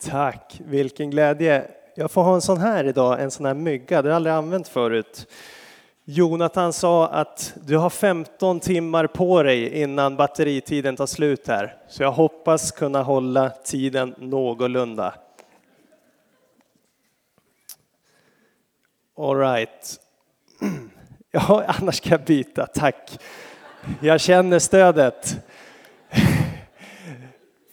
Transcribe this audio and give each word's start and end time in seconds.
Tack, 0.00 0.60
vilken 0.64 1.10
glädje. 1.10 1.70
Jag 1.94 2.10
får 2.10 2.22
ha 2.22 2.34
en 2.34 2.40
sån 2.40 2.58
här 2.58 2.84
idag, 2.84 3.22
en 3.22 3.30
sån 3.30 3.46
här 3.46 3.54
mygga, 3.54 4.02
det 4.02 4.08
har 4.08 4.10
jag 4.10 4.16
aldrig 4.16 4.34
använt 4.34 4.68
förut. 4.68 5.26
Jonathan 6.04 6.72
sa 6.72 7.08
att 7.08 7.54
du 7.66 7.76
har 7.76 7.90
15 7.90 8.60
timmar 8.60 9.06
på 9.06 9.42
dig 9.42 9.82
innan 9.82 10.16
batteritiden 10.16 10.96
tar 10.96 11.06
slut 11.06 11.48
här. 11.48 11.76
Så 11.88 12.02
jag 12.02 12.12
hoppas 12.12 12.70
kunna 12.70 13.02
hålla 13.02 13.50
tiden 13.50 14.14
någorlunda. 14.18 15.14
All 19.18 19.36
right. 19.38 20.00
Ja, 21.32 21.64
annars 21.66 21.96
ska 21.96 22.10
jag 22.10 22.24
byta, 22.24 22.66
tack. 22.66 23.18
Jag 24.00 24.20
känner 24.20 24.58
stödet. 24.58 25.36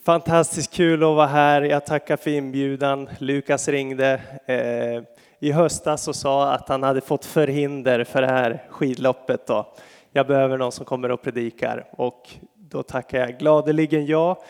Fantastiskt 0.07 0.73
kul 0.73 1.03
att 1.03 1.15
vara 1.15 1.27
här. 1.27 1.61
Jag 1.61 1.85
tackar 1.85 2.17
för 2.17 2.31
inbjudan. 2.31 3.09
Lukas 3.17 3.67
ringde 3.67 4.21
eh, 4.45 5.03
i 5.39 5.51
höstas 5.51 6.07
och 6.07 6.15
sa 6.15 6.51
att 6.51 6.69
han 6.69 6.83
hade 6.83 7.01
fått 7.01 7.25
förhinder 7.25 8.03
för 8.03 8.21
det 8.21 8.27
här 8.27 8.63
skidloppet. 8.69 9.47
Då. 9.47 9.73
Jag 10.11 10.27
behöver 10.27 10.57
någon 10.57 10.71
som 10.71 10.85
kommer 10.85 11.11
och 11.11 11.21
predikar 11.21 11.85
och 11.91 12.29
då 12.55 12.83
tackar 12.83 13.19
jag 13.19 13.39
gladeligen 13.39 14.05
ja. 14.05 14.43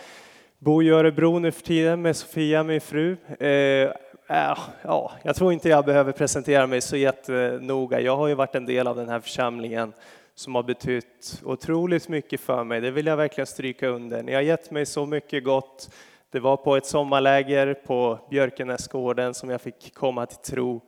Bor 0.59 0.83
i 0.83 0.89
Örebro 0.89 1.39
nu 1.39 1.51
för 1.51 1.63
tiden 1.63 2.01
med 2.01 2.15
Sofia, 2.15 2.63
min 2.63 2.81
fru. 2.81 3.17
Eh, 3.39 3.91
ja, 4.27 5.11
jag 5.23 5.35
tror 5.35 5.53
inte 5.53 5.69
jag 5.69 5.85
behöver 5.85 6.11
presentera 6.11 6.67
mig 6.67 6.81
så 6.81 6.97
jättenoga. 6.97 7.99
Jag 7.99 8.17
har 8.17 8.27
ju 8.27 8.33
varit 8.33 8.55
en 8.55 8.65
del 8.65 8.87
av 8.87 8.95
den 8.95 9.09
här 9.09 9.19
församlingen 9.19 9.93
som 10.37 10.55
har 10.55 10.63
betytt 10.63 11.41
otroligt 11.45 12.09
mycket 12.09 12.41
för 12.41 12.63
mig. 12.63 12.81
Det 12.81 12.91
vill 12.91 13.05
jag 13.05 13.17
verkligen 13.17 13.47
stryka 13.47 13.87
under. 13.87 14.23
Ni 14.23 14.33
har 14.33 14.41
gett 14.41 14.71
mig 14.71 14.85
så 14.85 15.05
mycket 15.05 15.43
gott. 15.43 15.89
Det 16.31 16.39
var 16.39 16.57
på 16.57 16.75
ett 16.75 16.85
sommarläger 16.85 17.73
på 17.73 18.19
Björkenäsgården 18.29 19.33
som 19.33 19.49
jag 19.49 19.61
fick 19.61 19.93
komma 19.93 20.25
till 20.25 20.53
tro 20.53 20.81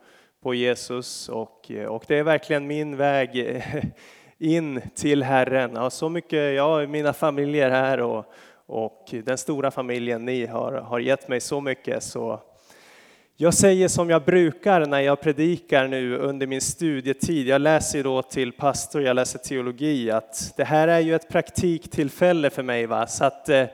på 0.43 0.53
Jesus 0.53 1.29
och, 1.29 1.71
eh, 1.71 1.85
och 1.85 2.03
det 2.07 2.17
är 2.17 2.23
verkligen 2.23 2.67
min 2.67 2.97
väg 2.97 3.55
eh, 3.55 3.85
in 4.37 4.81
till 4.95 5.23
Herren. 5.23 5.71
Jag 5.73 5.81
har 5.81 5.89
så 5.89 6.09
mycket, 6.09 6.55
jag 6.55 6.89
mina 6.89 7.13
familjer 7.13 7.69
här 7.69 8.01
och, 8.01 8.25
och 8.65 9.09
den 9.23 9.37
stora 9.37 9.71
familjen 9.71 10.25
ni 10.25 10.45
har, 10.45 10.71
har 10.71 10.99
gett 10.99 11.27
mig 11.27 11.39
så 11.39 11.61
mycket 11.61 12.03
så 12.03 12.41
jag 13.41 13.53
säger 13.53 13.87
som 13.87 14.09
jag 14.09 14.23
brukar 14.23 14.85
när 14.85 14.99
jag 14.99 15.21
predikar 15.21 15.87
nu 15.87 16.17
under 16.17 16.47
min 16.47 16.61
studietid. 16.61 17.47
Jag 17.47 17.61
läser 17.61 18.03
då 18.03 18.21
till 18.21 18.51
pastor, 18.51 19.01
jag 19.01 19.15
läser 19.15 19.39
teologi, 19.39 20.11
att 20.11 20.53
det 20.57 20.63
här 20.63 20.87
är 20.87 20.99
ju 20.99 21.15
ett 21.15 21.29
praktiktillfälle 21.29 22.49
för 22.49 22.63
mig. 22.63 22.85
Va? 22.85 23.07
Så 23.07 23.25
att, 23.25 23.49
eh, 23.49 23.65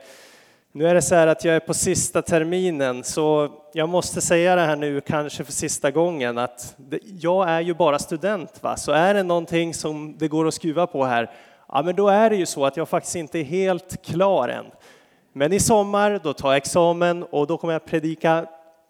nu 0.72 0.88
är 0.88 0.94
det 0.94 1.02
så 1.02 1.14
här 1.14 1.26
att 1.26 1.44
jag 1.44 1.56
är 1.56 1.60
på 1.60 1.74
sista 1.74 2.22
terminen, 2.22 3.04
så 3.04 3.50
jag 3.72 3.88
måste 3.88 4.20
säga 4.20 4.56
det 4.56 4.62
här 4.62 4.76
nu, 4.76 5.00
kanske 5.00 5.44
för 5.44 5.52
sista 5.52 5.90
gången, 5.90 6.38
att 6.38 6.74
det, 6.76 6.98
jag 7.02 7.48
är 7.48 7.60
ju 7.60 7.74
bara 7.74 7.98
student. 7.98 8.62
Va? 8.62 8.76
Så 8.76 8.92
är 8.92 9.14
det 9.14 9.22
någonting 9.22 9.74
som 9.74 10.16
det 10.18 10.28
går 10.28 10.48
att 10.48 10.54
skruva 10.54 10.86
på 10.86 11.04
här, 11.04 11.30
ja 11.68 11.82
men 11.82 11.96
då 11.96 12.08
är 12.08 12.30
det 12.30 12.36
ju 12.36 12.46
så 12.46 12.66
att 12.66 12.76
jag 12.76 12.88
faktiskt 12.88 13.16
inte 13.16 13.38
är 13.38 13.44
helt 13.44 14.02
klar 14.04 14.48
än. 14.48 14.66
Men 15.32 15.52
i 15.52 15.60
sommar, 15.60 16.20
då 16.22 16.32
tar 16.32 16.48
jag 16.48 16.56
examen 16.56 17.22
och 17.22 17.46
då 17.46 17.56
kommer 17.56 17.72
jag 17.72 17.84
predika 17.84 18.46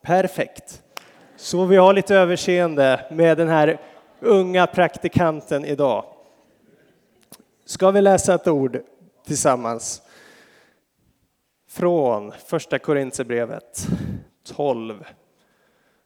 Perfekt. 0.07 0.83
Så 1.37 1.65
vi 1.65 1.77
har 1.77 1.93
lite 1.93 2.15
överseende 2.15 3.07
med 3.11 3.39
den 3.39 3.49
här 3.49 3.79
unga 4.21 4.67
praktikanten 4.67 5.65
idag. 5.65 6.05
Ska 7.65 7.91
vi 7.91 8.01
läsa 8.01 8.35
ett 8.35 8.49
ord 8.49 8.81
tillsammans? 9.27 10.03
Från 11.71 12.33
första 12.33 12.79
Korintierbrevet 12.79 13.87
12. 14.55 15.05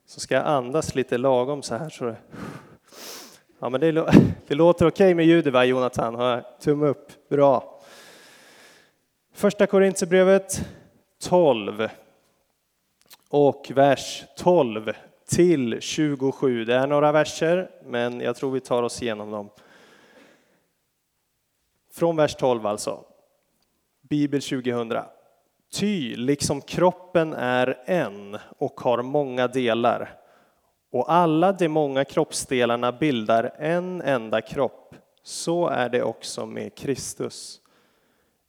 Så 0.06 0.20
ska 0.20 0.34
jag 0.34 0.46
andas 0.46 0.94
lite 0.94 1.18
lagom 1.18 1.62
så 1.62 1.76
här. 1.76 1.88
Så 1.88 2.14
ja, 3.60 3.68
men 3.68 3.80
det, 3.80 3.92
det 4.46 4.54
låter 4.54 4.86
okej 4.86 5.04
okay 5.06 5.14
med 5.14 5.26
ljudet 5.26 5.52
va 5.52 5.64
Jonathan? 5.64 6.14
Har 6.14 6.44
tumme 6.60 6.86
upp? 6.86 7.28
Bra. 7.28 7.80
Första 9.34 9.66
Korintierbrevet 9.66 10.68
12 11.22 11.88
och 13.30 13.70
vers 13.74 14.24
12 14.36 14.92
till 15.28 15.80
27. 15.80 16.64
Det 16.64 16.74
är 16.74 16.86
några 16.86 17.12
verser, 17.12 17.70
men 17.84 18.20
jag 18.20 18.36
tror 18.36 18.50
vi 18.50 18.60
tar 18.60 18.82
oss 18.82 19.02
igenom 19.02 19.30
dem. 19.30 19.50
Från 21.92 22.16
vers 22.16 22.34
12 22.34 22.66
alltså. 22.66 23.04
Bibel 24.00 24.42
2000. 24.42 24.92
Ty 25.72 26.16
liksom 26.16 26.60
kroppen 26.60 27.32
är 27.32 27.82
en 27.84 28.38
och 28.58 28.80
har 28.80 29.02
många 29.02 29.48
delar 29.48 30.20
och 30.92 31.12
alla 31.12 31.52
de 31.52 31.68
många 31.68 32.04
kroppsdelarna 32.04 32.92
bildar 32.92 33.54
en 33.58 34.02
enda 34.02 34.40
kropp, 34.40 34.94
så 35.22 35.68
är 35.68 35.88
det 35.88 36.02
också 36.02 36.46
med 36.46 36.74
Kristus. 36.74 37.59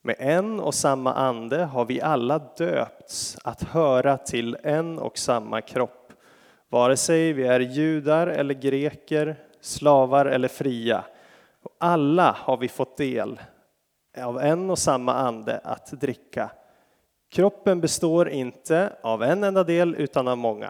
Med 0.03 0.15
en 0.19 0.59
och 0.59 0.73
samma 0.73 1.13
ande 1.13 1.63
har 1.63 1.85
vi 1.85 2.01
alla 2.01 2.39
döpts 2.39 3.37
att 3.43 3.63
höra 3.63 4.17
till 4.17 4.57
en 4.63 4.99
och 4.99 5.17
samma 5.17 5.61
kropp, 5.61 6.13
vare 6.69 6.97
sig 6.97 7.33
vi 7.33 7.47
är 7.47 7.59
judar 7.59 8.27
eller 8.27 8.53
greker, 8.53 9.35
slavar 9.61 10.25
eller 10.25 10.47
fria. 10.47 11.03
Och 11.63 11.71
alla 11.77 12.35
har 12.39 12.57
vi 12.57 12.67
fått 12.67 12.97
del 12.97 13.39
av 14.17 14.39
en 14.39 14.69
och 14.69 14.79
samma 14.79 15.13
ande 15.13 15.61
att 15.63 15.91
dricka. 15.91 16.51
Kroppen 17.31 17.81
består 17.81 18.29
inte 18.29 18.93
av 19.03 19.23
en 19.23 19.43
enda 19.43 19.63
del 19.63 19.95
utan 19.95 20.27
av 20.27 20.37
många. 20.37 20.69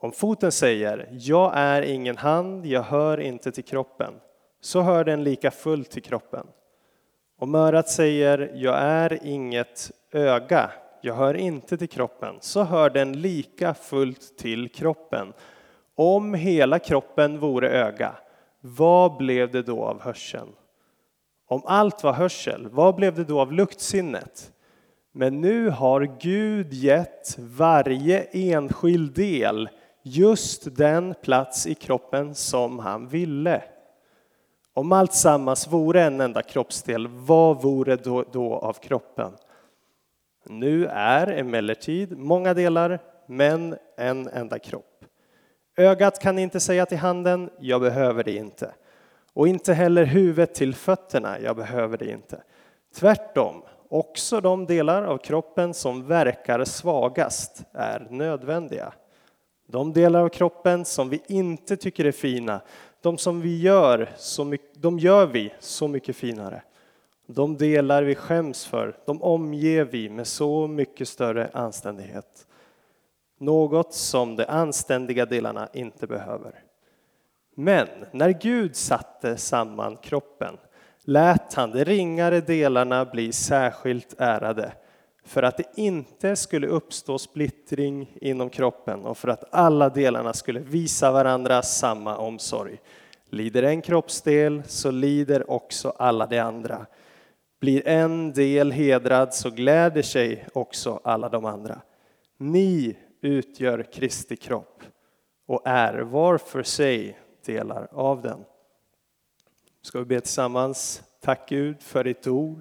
Om 0.00 0.12
foten 0.12 0.52
säger 0.52 1.08
jag 1.10 1.52
är 1.54 1.82
ingen 1.82 2.16
hand, 2.16 2.66
jag 2.66 2.82
hör 2.82 3.20
inte 3.20 3.52
till 3.52 3.64
kroppen, 3.64 4.14
så 4.60 4.80
hör 4.80 5.04
den 5.04 5.24
lika 5.24 5.50
fullt 5.50 5.90
till 5.90 6.02
kroppen. 6.02 6.46
Om 7.38 7.54
örat 7.54 7.88
säger 7.88 8.50
jag 8.54 8.78
är 8.78 9.26
inget 9.26 9.90
öga, 10.12 10.70
jag 11.00 11.14
hör 11.14 11.34
inte 11.34 11.76
till 11.76 11.88
kroppen, 11.88 12.34
så 12.40 12.62
hör 12.62 12.90
den 12.90 13.20
lika 13.20 13.74
fullt 13.74 14.38
till 14.38 14.68
kroppen. 14.68 15.32
Om 15.96 16.34
hela 16.34 16.78
kroppen 16.78 17.38
vore 17.38 17.68
öga, 17.68 18.14
vad 18.60 19.16
blev 19.16 19.50
det 19.50 19.62
då 19.62 19.84
av 19.84 20.00
hörseln? 20.00 20.52
Om 21.48 21.62
allt 21.64 22.02
var 22.02 22.12
hörsel, 22.12 22.68
vad 22.70 22.94
blev 22.94 23.14
det 23.14 23.24
då 23.24 23.40
av 23.40 23.52
luktsinnet? 23.52 24.52
Men 25.12 25.40
nu 25.40 25.68
har 25.68 26.18
Gud 26.20 26.72
gett 26.72 27.36
varje 27.38 28.22
enskild 28.32 29.14
del 29.14 29.68
just 30.02 30.76
den 30.76 31.14
plats 31.22 31.66
i 31.66 31.74
kroppen 31.74 32.34
som 32.34 32.78
han 32.78 33.08
ville. 33.08 33.62
Om 34.76 34.92
allt 34.92 35.12
sammans 35.12 35.68
vore 35.68 36.02
en 36.02 36.20
enda 36.20 36.42
kroppsdel, 36.42 37.08
vad 37.08 37.62
vore 37.62 37.96
då, 37.96 38.24
då 38.32 38.54
av 38.54 38.72
kroppen? 38.72 39.32
Nu 40.46 40.86
är 40.86 41.26
emellertid 41.26 42.18
många 42.18 42.54
delar, 42.54 42.98
men 43.26 43.76
en 43.96 44.28
enda 44.28 44.58
kropp. 44.58 45.04
Ögat 45.76 46.18
kan 46.20 46.38
inte 46.38 46.60
säga 46.60 46.86
till 46.86 46.98
handen, 46.98 47.50
jag 47.60 47.80
behöver 47.80 48.24
det 48.24 48.32
inte. 48.32 48.74
Och 49.32 49.48
inte 49.48 49.74
heller 49.74 50.04
huvudet 50.04 50.54
till 50.54 50.74
fötterna, 50.74 51.40
jag 51.40 51.56
behöver 51.56 51.98
det 51.98 52.10
inte. 52.10 52.42
Tvärtom, 52.94 53.62
också 53.88 54.40
de 54.40 54.66
delar 54.66 55.02
av 55.02 55.18
kroppen 55.18 55.74
som 55.74 56.06
verkar 56.06 56.64
svagast 56.64 57.64
är 57.72 58.06
nödvändiga. 58.10 58.92
De 59.68 59.92
delar 59.92 60.20
av 60.20 60.28
kroppen 60.28 60.84
som 60.84 61.08
vi 61.08 61.22
inte 61.26 61.76
tycker 61.76 62.04
är 62.04 62.12
fina, 62.12 62.60
de 63.04 63.18
som 63.18 63.40
vi 63.40 63.60
gör, 63.60 64.10
så 64.16 64.44
mycket, 64.44 64.82
de 64.82 64.98
gör 64.98 65.26
vi 65.26 65.52
så 65.60 65.88
mycket 65.88 66.16
finare. 66.16 66.62
De 67.26 67.56
delar 67.56 68.02
vi 68.02 68.14
skäms 68.14 68.66
för, 68.66 68.96
de 69.06 69.22
omger 69.22 69.84
vi 69.84 70.08
med 70.08 70.26
så 70.26 70.66
mycket 70.66 71.08
större 71.08 71.50
anständighet. 71.52 72.46
Något 73.38 73.94
som 73.94 74.36
de 74.36 74.44
anständiga 74.48 75.26
delarna 75.26 75.68
inte 75.72 76.06
behöver. 76.06 76.62
Men 77.54 77.88
när 78.12 78.30
Gud 78.30 78.76
satte 78.76 79.36
samman 79.36 79.96
kroppen 79.96 80.56
lät 81.02 81.54
han 81.54 81.70
de 81.70 81.84
ringare 81.84 82.40
delarna 82.40 83.04
bli 83.04 83.32
särskilt 83.32 84.14
ärade 84.18 84.72
för 85.24 85.42
att 85.42 85.56
det 85.56 85.64
inte 85.74 86.36
skulle 86.36 86.66
uppstå 86.66 87.18
splittring 87.18 88.16
inom 88.20 88.50
kroppen 88.50 89.04
och 89.04 89.18
för 89.18 89.28
att 89.28 89.54
alla 89.54 89.88
delarna 89.88 90.32
skulle 90.32 90.60
visa 90.60 91.12
varandra 91.12 91.62
samma 91.62 92.16
omsorg. 92.16 92.80
Lider 93.30 93.62
en 93.62 93.82
kroppsdel 93.82 94.62
så 94.66 94.90
lider 94.90 95.50
också 95.50 95.90
alla 95.90 96.26
de 96.26 96.38
andra. 96.38 96.86
Blir 97.60 97.88
en 97.88 98.32
del 98.32 98.72
hedrad 98.72 99.34
så 99.34 99.50
gläder 99.50 100.02
sig 100.02 100.46
också 100.52 101.00
alla 101.04 101.28
de 101.28 101.44
andra. 101.44 101.80
Ni 102.36 102.96
utgör 103.20 103.82
Kristi 103.92 104.36
kropp 104.36 104.82
och 105.46 105.62
är 105.64 105.98
var 105.98 106.38
för 106.38 106.62
sig 106.62 107.18
delar 107.46 107.88
av 107.92 108.22
den. 108.22 108.44
Ska 109.82 109.98
vi 109.98 110.04
be 110.04 110.20
tillsammans. 110.20 111.02
Tack 111.20 111.48
Gud 111.48 111.82
för 111.82 112.04
ditt 112.04 112.26
ord. 112.26 112.60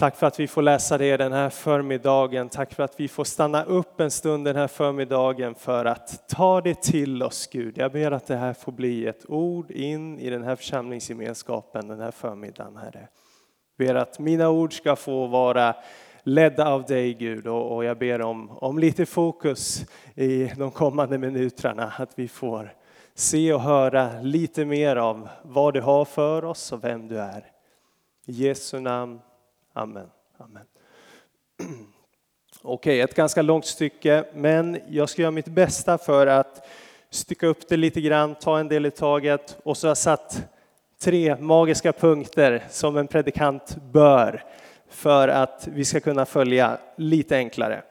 Tack 0.00 0.16
för 0.16 0.26
att 0.26 0.40
vi 0.40 0.46
får 0.46 0.62
läsa 0.62 0.98
det 0.98 1.16
den 1.16 1.32
här 1.32 1.50
förmiddagen. 1.50 2.48
Tack 2.48 2.74
för 2.74 2.82
att 2.82 3.00
vi 3.00 3.08
får 3.08 3.24
stanna 3.24 3.64
upp 3.64 4.00
en 4.00 4.10
stund 4.10 4.44
den 4.44 4.56
här 4.56 4.66
förmiddagen 4.66 5.54
för 5.54 5.84
att 5.84 6.28
ta 6.28 6.60
det 6.60 6.82
till 6.82 7.22
oss, 7.22 7.46
Gud. 7.46 7.78
Jag 7.78 7.92
ber 7.92 8.10
att 8.10 8.26
det 8.26 8.36
här 8.36 8.52
får 8.52 8.72
bli 8.72 9.06
ett 9.06 9.24
ord 9.28 9.70
in 9.70 10.18
i 10.18 10.30
den 10.30 10.42
här 10.42 10.56
församlingsgemenskapen 10.56 11.88
den 11.88 12.00
här 12.00 12.10
förmiddagen, 12.10 12.76
Herre. 12.76 13.08
Jag 13.76 13.86
ber 13.86 13.94
att 13.94 14.18
mina 14.18 14.50
ord 14.50 14.76
ska 14.76 14.96
få 14.96 15.26
vara 15.26 15.74
ledda 16.22 16.68
av 16.68 16.84
dig, 16.84 17.14
Gud, 17.14 17.46
och 17.46 17.84
jag 17.84 17.98
ber 17.98 18.22
om, 18.22 18.50
om 18.50 18.78
lite 18.78 19.06
fokus 19.06 19.86
i 20.14 20.50
de 20.56 20.70
kommande 20.70 21.18
minuterna, 21.18 21.92
att 21.98 22.10
vi 22.14 22.28
får 22.28 22.72
se 23.14 23.52
och 23.52 23.60
höra 23.60 24.10
lite 24.22 24.64
mer 24.64 24.96
av 24.96 25.28
vad 25.42 25.74
du 25.74 25.80
har 25.80 26.04
för 26.04 26.44
oss 26.44 26.72
och 26.72 26.84
vem 26.84 27.08
du 27.08 27.18
är. 27.18 27.44
I 28.26 28.32
Jesu 28.32 28.80
namn. 28.80 29.20
Amen. 29.72 30.06
Amen. 30.38 30.66
Okej, 32.62 33.00
ett 33.00 33.14
ganska 33.14 33.42
långt 33.42 33.66
stycke, 33.66 34.24
men 34.34 34.80
jag 34.88 35.08
ska 35.08 35.22
göra 35.22 35.30
mitt 35.30 35.48
bästa 35.48 35.98
för 35.98 36.26
att 36.26 36.66
stycka 37.10 37.46
upp 37.46 37.68
det 37.68 37.76
lite 37.76 38.00
grann, 38.00 38.34
ta 38.34 38.58
en 38.58 38.68
del 38.68 38.86
i 38.86 38.90
taget 38.90 39.58
och 39.62 39.76
så 39.76 39.86
har 39.86 39.90
jag 39.90 39.98
satt 39.98 40.42
tre 40.98 41.36
magiska 41.36 41.92
punkter 41.92 42.64
som 42.70 42.96
en 42.96 43.06
predikant 43.06 43.76
bör 43.92 44.44
för 44.88 45.28
att 45.28 45.68
vi 45.72 45.84
ska 45.84 46.00
kunna 46.00 46.26
följa 46.26 46.78
lite 46.96 47.36
enklare. 47.36 47.82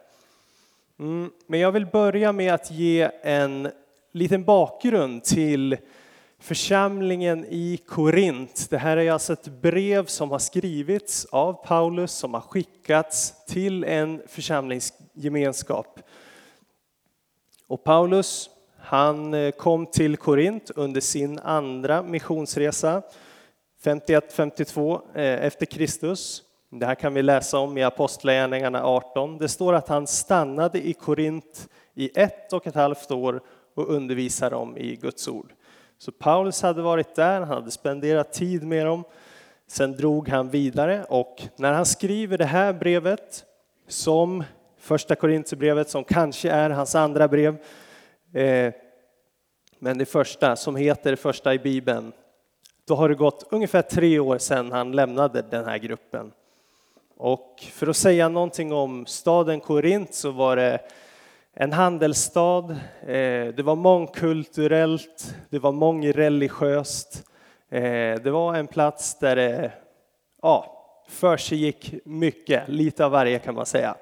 Mm, 0.99 1.31
men 1.47 1.59
jag 1.59 1.71
vill 1.71 1.85
börja 1.85 2.31
med 2.31 2.53
att 2.53 2.71
ge 2.71 3.09
en 3.21 3.71
liten 4.11 4.43
bakgrund 4.43 5.23
till 5.23 5.77
församlingen 6.39 7.45
i 7.49 7.79
Korint. 7.87 8.67
Det 8.69 8.77
här 8.77 8.97
är 8.97 9.11
alltså 9.11 9.33
ett 9.33 9.47
brev 9.47 10.05
som 10.05 10.31
har 10.31 10.39
skrivits 10.39 11.25
av 11.25 11.65
Paulus 11.65 12.11
som 12.11 12.33
har 12.33 12.41
skickats 12.41 13.45
till 13.45 13.83
en 13.83 14.21
församlingsgemenskap. 14.27 15.99
Och 17.67 17.83
Paulus, 17.83 18.49
han 18.77 19.33
eh, 19.33 19.51
kom 19.51 19.85
till 19.85 20.17
Korint 20.17 20.71
under 20.75 21.01
sin 21.01 21.39
andra 21.39 22.03
missionsresa 22.03 23.01
51-52 23.83 25.01
eh, 25.15 25.45
efter 25.45 25.65
Kristus. 25.65 26.43
Det 26.71 26.85
här 26.85 26.95
kan 26.95 27.13
vi 27.13 27.21
läsa 27.21 27.59
om 27.59 27.77
i 27.77 27.83
Apostlagärningarna 27.83 28.83
18. 28.83 29.37
Det 29.37 29.47
står 29.49 29.73
att 29.73 29.87
han 29.87 30.07
stannade 30.07 30.87
i 30.87 30.93
Korint 30.93 31.69
i 31.93 32.19
ett 32.19 32.53
och 32.53 32.67
ett 32.67 32.75
halvt 32.75 33.11
år 33.11 33.41
och 33.75 33.89
undervisade 33.89 34.55
dem 34.55 34.77
i 34.77 34.95
Guds 34.95 35.27
ord. 35.27 35.53
Så 36.01 36.11
Paulus 36.11 36.61
hade 36.61 36.81
varit 36.81 37.15
där, 37.15 37.39
han 37.39 37.47
hade 37.47 37.71
spenderat 37.71 38.33
tid 38.33 38.63
med 38.63 38.85
dem. 38.85 39.03
Sen 39.67 39.91
drog 39.91 40.29
han 40.29 40.49
vidare 40.49 41.05
och 41.09 41.41
när 41.55 41.73
han 41.73 41.85
skriver 41.85 42.37
det 42.37 42.45
här 42.45 42.73
brevet 42.73 43.45
som 43.87 44.43
första 44.77 45.15
Korintierbrevet 45.15 45.89
som 45.89 46.03
kanske 46.03 46.49
är 46.49 46.69
hans 46.69 46.95
andra 46.95 47.27
brev, 47.27 47.57
eh, 48.33 48.73
men 49.79 49.97
det 49.97 50.05
första 50.05 50.55
som 50.55 50.75
heter 50.75 51.15
första 51.15 51.53
i 51.53 51.59
Bibeln, 51.59 52.11
då 52.87 52.95
har 52.95 53.09
det 53.09 53.15
gått 53.15 53.47
ungefär 53.51 53.81
tre 53.81 54.19
år 54.19 54.37
sedan 54.37 54.71
han 54.71 54.91
lämnade 54.91 55.41
den 55.41 55.65
här 55.65 55.77
gruppen. 55.77 56.31
Och 57.17 57.65
för 57.71 57.87
att 57.87 57.97
säga 57.97 58.29
någonting 58.29 58.73
om 58.73 59.05
staden 59.05 59.59
Korint 59.59 60.13
så 60.13 60.31
var 60.31 60.55
det 60.55 60.79
en 61.53 61.73
handelsstad, 61.73 62.71
eh, 63.01 63.47
det 63.47 63.63
var 63.63 63.75
mångkulturellt, 63.75 65.35
det 65.49 65.59
var 65.59 65.71
mångreligiöst. 65.71 67.23
Eh, 67.69 68.21
det 68.23 68.31
var 68.31 68.55
en 68.55 68.67
plats 68.67 69.19
där 69.19 69.35
det 69.35 69.71
ja, 70.41 70.85
försiggick 71.07 71.93
mycket, 72.05 72.67
lite 72.67 73.05
av 73.05 73.11
varje 73.11 73.39
kan 73.39 73.55
man 73.55 73.65
säga. 73.65 73.95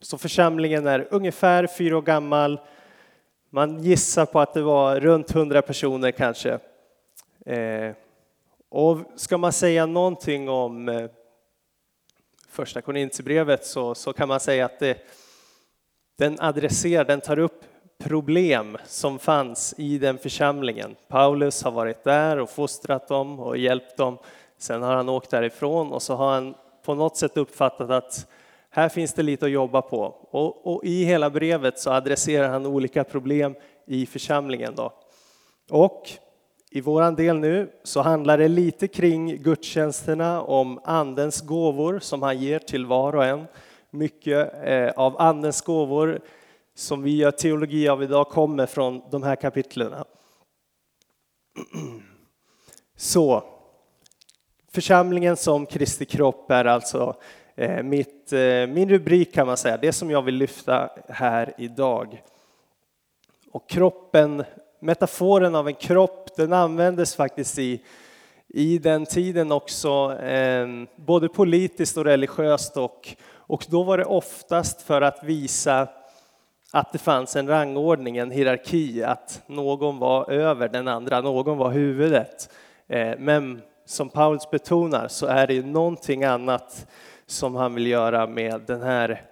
Så 0.00 0.18
församlingen 0.18 0.86
är 0.86 1.08
ungefär 1.10 1.66
fyra 1.66 1.96
år 1.96 2.02
gammal. 2.02 2.60
Man 3.50 3.82
gissar 3.82 4.26
på 4.26 4.40
att 4.40 4.54
det 4.54 4.62
var 4.62 5.00
runt 5.00 5.30
hundra 5.30 5.62
personer 5.62 6.10
kanske. 6.10 6.58
Eh, 7.46 7.92
och 8.68 8.98
ska 9.16 9.38
man 9.38 9.52
säga 9.52 9.86
någonting 9.86 10.48
om 10.48 11.08
första 12.48 12.80
Korinthierbrevet 12.80 13.66
så, 13.66 13.94
så 13.94 14.12
kan 14.12 14.28
man 14.28 14.40
säga 14.40 14.64
att 14.64 14.78
det 14.78 14.98
den 16.16 16.36
adresserar, 16.40 17.04
den 17.04 17.20
tar 17.20 17.38
upp 17.38 17.64
problem 17.98 18.76
som 18.84 19.18
fanns 19.18 19.74
i 19.78 19.98
den 19.98 20.18
församlingen. 20.18 20.96
Paulus 21.08 21.62
har 21.62 21.70
varit 21.70 22.04
där 22.04 22.38
och 22.38 22.50
fostrat 22.50 23.08
dem 23.08 23.40
och 23.40 23.58
hjälpt 23.58 23.96
dem. 23.96 24.18
Sen 24.58 24.82
har 24.82 24.94
han 24.94 25.08
åkt 25.08 25.30
därifrån 25.30 25.92
och 25.92 26.02
så 26.02 26.14
har 26.14 26.32
han 26.34 26.54
på 26.84 26.94
något 26.94 27.16
sätt 27.16 27.36
uppfattat 27.36 27.90
att 27.90 28.26
här 28.70 28.88
finns 28.88 29.12
det 29.12 29.22
lite 29.22 29.46
att 29.46 29.52
jobba 29.52 29.82
på. 29.82 29.98
Och, 30.30 30.66
och 30.66 30.84
i 30.84 31.04
hela 31.04 31.30
brevet 31.30 31.78
så 31.78 31.90
adresserar 31.90 32.48
han 32.48 32.66
olika 32.66 33.04
problem 33.04 33.54
i 33.86 34.06
församlingen. 34.06 34.74
Då. 34.74 34.92
Och 35.70 36.10
i 36.70 36.80
våran 36.80 37.14
del 37.14 37.38
nu 37.38 37.70
så 37.82 38.00
handlar 38.00 38.38
det 38.38 38.48
lite 38.48 38.88
kring 38.88 39.42
gudstjänsterna, 39.42 40.42
om 40.42 40.80
andens 40.84 41.40
gåvor 41.40 41.98
som 41.98 42.22
han 42.22 42.38
ger 42.38 42.58
till 42.58 42.86
var 42.86 43.16
och 43.16 43.24
en 43.24 43.46
mycket 43.96 44.52
eh, 44.64 44.90
av 44.96 45.20
Andens 45.20 45.62
gåvor 45.62 46.20
som 46.74 47.02
vi 47.02 47.16
gör 47.16 47.30
teologi 47.30 47.88
av 47.88 48.02
idag 48.02 48.28
kommer 48.28 48.66
från 48.66 49.02
de 49.10 49.22
här 49.22 49.36
kapitlen. 49.36 49.94
Så, 52.96 53.44
församlingen 54.72 55.36
som 55.36 55.66
Kristi 55.66 56.04
kropp 56.04 56.50
är 56.50 56.64
alltså 56.64 57.16
eh, 57.54 57.82
mitt, 57.82 58.32
eh, 58.32 58.66
min 58.66 58.88
rubrik 58.88 59.34
kan 59.34 59.46
man 59.46 59.56
säga, 59.56 59.76
det 59.76 59.92
som 59.92 60.10
jag 60.10 60.22
vill 60.22 60.34
lyfta 60.34 60.90
här 61.08 61.54
idag. 61.58 62.22
Och 63.52 63.68
kroppen, 63.68 64.44
metaforen 64.80 65.54
av 65.54 65.68
en 65.68 65.74
kropp, 65.74 66.36
den 66.36 66.52
användes 66.52 67.16
faktiskt 67.16 67.58
i, 67.58 67.82
i 68.48 68.78
den 68.78 69.06
tiden 69.06 69.52
också, 69.52 70.18
både 70.96 71.28
politiskt 71.28 71.96
och 71.96 72.04
religiöst 72.04 72.76
och 72.76 73.16
och 73.46 73.66
då 73.68 73.82
var 73.82 73.98
det 73.98 74.04
oftast 74.04 74.82
för 74.82 75.02
att 75.02 75.24
visa 75.24 75.88
att 76.72 76.92
det 76.92 76.98
fanns 76.98 77.36
en 77.36 77.48
rangordning, 77.48 78.16
en 78.16 78.30
hierarki, 78.30 79.02
att 79.02 79.42
någon 79.46 79.98
var 79.98 80.30
över 80.30 80.68
den 80.68 80.88
andra, 80.88 81.20
någon 81.20 81.58
var 81.58 81.70
huvudet. 81.70 82.52
Eh, 82.86 83.18
men 83.18 83.62
som 83.84 84.08
Paulus 84.08 84.50
betonar 84.50 85.08
så 85.08 85.26
är 85.26 85.46
det 85.46 85.66
någonting 85.66 86.24
annat 86.24 86.86
som 87.26 87.54
han 87.54 87.74
vill 87.74 87.86
göra 87.86 88.26
med 88.26 88.60
den 88.60 88.82
här 88.82 89.22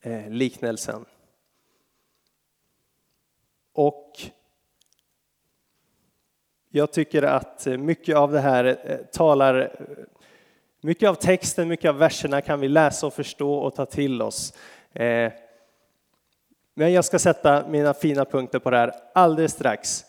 eh, 0.00 0.28
liknelsen. 0.28 1.04
Och 3.72 4.12
jag 6.68 6.92
tycker 6.92 7.22
att 7.22 7.66
eh, 7.66 7.76
mycket 7.76 8.16
av 8.16 8.32
det 8.32 8.40
här 8.40 8.78
talar 9.12 9.80
mycket 10.80 11.08
av 11.08 11.14
texten, 11.14 11.68
mycket 11.68 11.88
av 11.88 11.98
verserna 11.98 12.40
kan 12.40 12.60
vi 12.60 12.68
läsa 12.68 13.06
och 13.06 13.14
förstå 13.14 13.54
och 13.54 13.74
ta 13.74 13.86
till 13.86 14.22
oss. 14.22 14.52
Eh, 14.92 15.32
men 16.74 16.92
jag 16.92 17.04
ska 17.04 17.18
sätta 17.18 17.68
mina 17.68 17.94
fina 17.94 18.24
punkter 18.24 18.58
på 18.58 18.70
det 18.70 18.76
här 18.76 18.92
alldeles 19.14 19.52
strax. 19.52 20.04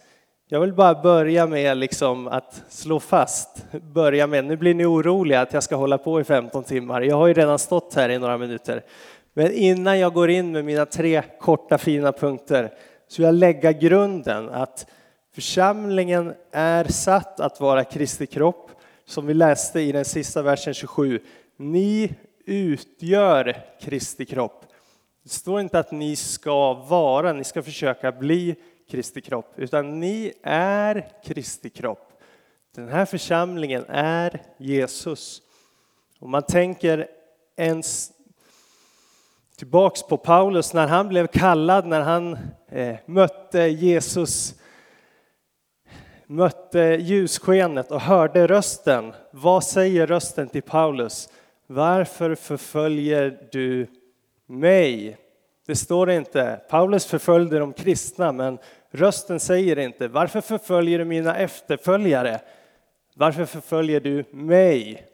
Jag 0.47 0.59
vill 0.59 0.73
bara 0.73 1.01
börja 1.01 1.47
med 1.47 1.77
liksom 1.77 2.27
att 2.27 2.63
slå 2.69 2.99
fast, 2.99 3.65
börja 3.71 4.27
med, 4.27 4.45
nu 4.45 4.57
blir 4.57 4.73
ni 4.73 4.85
oroliga 4.85 5.41
att 5.41 5.53
jag 5.53 5.63
ska 5.63 5.75
hålla 5.75 5.97
på 5.97 6.21
i 6.21 6.23
15 6.23 6.63
timmar. 6.63 7.01
Jag 7.01 7.15
har 7.15 7.27
ju 7.27 7.33
redan 7.33 7.59
stått 7.59 7.93
här 7.95 8.09
i 8.09 8.19
några 8.19 8.37
minuter. 8.37 8.83
Men 9.33 9.51
innan 9.51 9.99
jag 9.99 10.13
går 10.13 10.29
in 10.29 10.51
med 10.51 10.65
mina 10.65 10.85
tre 10.85 11.23
korta 11.39 11.77
fina 11.77 12.11
punkter 12.11 12.73
så 13.07 13.21
vill 13.21 13.25
jag 13.25 13.35
lägga 13.35 13.71
grunden 13.71 14.49
att 14.49 14.85
församlingen 15.35 16.33
är 16.51 16.83
satt 16.83 17.39
att 17.39 17.59
vara 17.59 17.83
Kristi 17.83 18.25
kropp 18.27 18.71
som 19.11 19.25
vi 19.25 19.33
läste 19.33 19.79
i 19.79 19.91
den 19.91 20.05
sista 20.05 20.41
versen 20.41 20.73
27. 20.73 21.19
Ni 21.57 22.13
utgör 22.45 23.65
Kristi 23.81 24.25
kropp. 24.25 24.65
Det 25.23 25.29
står 25.29 25.61
inte 25.61 25.79
att 25.79 25.91
ni 25.91 26.15
ska 26.15 26.73
vara, 26.73 27.33
ni 27.33 27.43
ska 27.43 27.63
försöka 27.63 28.11
bli 28.11 28.55
Kristi 28.89 29.21
kropp, 29.21 29.53
utan 29.55 29.99
ni 29.99 30.33
är 30.43 31.07
Kristi 31.23 31.69
kropp. 31.69 32.21
Den 32.75 32.87
här 32.87 33.05
församlingen 33.05 33.85
är 33.87 34.41
Jesus. 34.57 35.41
Om 36.19 36.31
man 36.31 36.43
tänker 36.43 37.07
ens 37.55 38.11
tillbaks 39.57 40.03
på 40.03 40.17
Paulus 40.17 40.73
när 40.73 40.87
han 40.87 41.07
blev 41.07 41.27
kallad, 41.27 41.85
när 41.85 42.01
han 42.01 42.37
eh, 42.67 42.95
mötte 43.05 43.59
Jesus 43.59 44.60
mötte 46.31 46.79
ljusskenet 46.79 47.91
och 47.91 48.01
hörde 48.01 48.47
rösten. 48.47 49.13
Vad 49.31 49.63
säger 49.63 50.07
rösten 50.07 50.49
till 50.49 50.61
Paulus? 50.61 51.29
Varför 51.67 52.35
förföljer 52.35 53.47
du 53.51 53.87
mig? 54.45 55.17
Det 55.67 55.75
står 55.75 56.11
inte. 56.11 56.61
Paulus 56.69 57.05
förföljde 57.05 57.59
de 57.59 57.73
kristna, 57.73 58.31
men 58.31 58.57
rösten 58.91 59.39
säger 59.39 59.79
inte. 59.79 60.07
Varför 60.07 60.41
förföljer 60.41 60.99
du 60.99 61.05
mina 61.05 61.37
efterföljare? 61.37 62.41
Varför 63.15 63.45
förföljer 63.45 63.99
du 63.99 64.23
mig? 64.31 65.07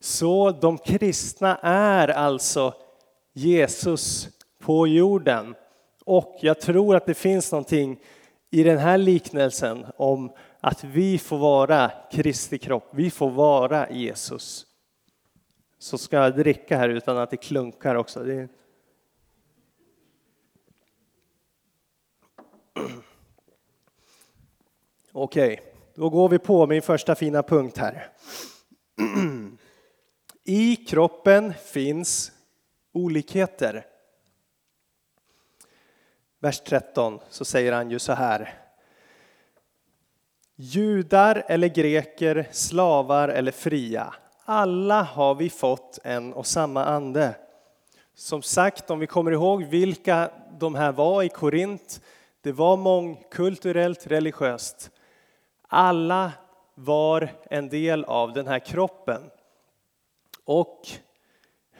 Så 0.00 0.50
de 0.50 0.78
kristna 0.78 1.58
är 1.62 2.08
alltså 2.08 2.74
Jesus 3.32 4.28
på 4.60 4.86
jorden. 4.86 5.54
Och 6.04 6.38
jag 6.40 6.60
tror 6.60 6.96
att 6.96 7.06
det 7.06 7.14
finns 7.14 7.52
någonting 7.52 7.98
i 8.50 8.62
den 8.62 8.78
här 8.78 8.98
liknelsen 8.98 9.86
om 9.96 10.32
att 10.60 10.84
vi 10.84 11.18
får 11.18 11.38
vara 11.38 11.90
Kristi 12.10 12.58
kropp, 12.58 12.88
vi 12.90 13.10
får 13.10 13.30
vara 13.30 13.90
Jesus. 13.90 14.66
Så 15.78 15.98
ska 15.98 16.16
jag 16.16 16.36
dricka 16.36 16.76
här 16.76 16.88
utan 16.88 17.18
att 17.18 17.30
det 17.30 17.36
klunkar 17.36 17.94
också. 17.94 18.24
Det 18.24 18.48
Okej, 25.12 25.52
okay, 25.52 25.66
då 25.94 26.10
går 26.10 26.28
vi 26.28 26.38
på 26.38 26.66
min 26.66 26.82
första 26.82 27.14
fina 27.14 27.42
punkt 27.42 27.78
här. 27.78 28.08
I 30.44 30.76
kroppen 30.76 31.54
finns 31.54 32.32
olikheter. 32.92 33.86
Vers 36.40 36.60
13 36.60 37.20
så 37.28 37.44
säger 37.44 37.72
han 37.72 37.90
ju 37.90 37.98
så 37.98 38.12
här. 38.12 38.54
Judar 40.56 41.44
eller 41.46 41.68
greker, 41.68 42.48
slavar 42.52 43.28
eller 43.28 43.52
fria. 43.52 44.14
Alla 44.44 45.02
har 45.02 45.34
vi 45.34 45.50
fått 45.50 45.98
en 46.04 46.32
och 46.32 46.46
samma 46.46 46.84
ande. 46.84 47.34
Som 48.14 48.42
sagt, 48.42 48.90
om 48.90 48.98
vi 48.98 49.06
kommer 49.06 49.32
ihåg 49.32 49.64
vilka 49.64 50.30
de 50.58 50.74
här 50.74 50.92
var 50.92 51.22
i 51.22 51.28
Korint, 51.28 52.00
det 52.40 52.52
var 52.52 52.76
mångkulturellt 52.76 54.06
religiöst. 54.06 54.90
Alla 55.68 56.32
var 56.74 57.28
en 57.50 57.68
del 57.68 58.04
av 58.04 58.32
den 58.32 58.46
här 58.46 58.58
kroppen. 58.58 59.30
Och 60.44 60.88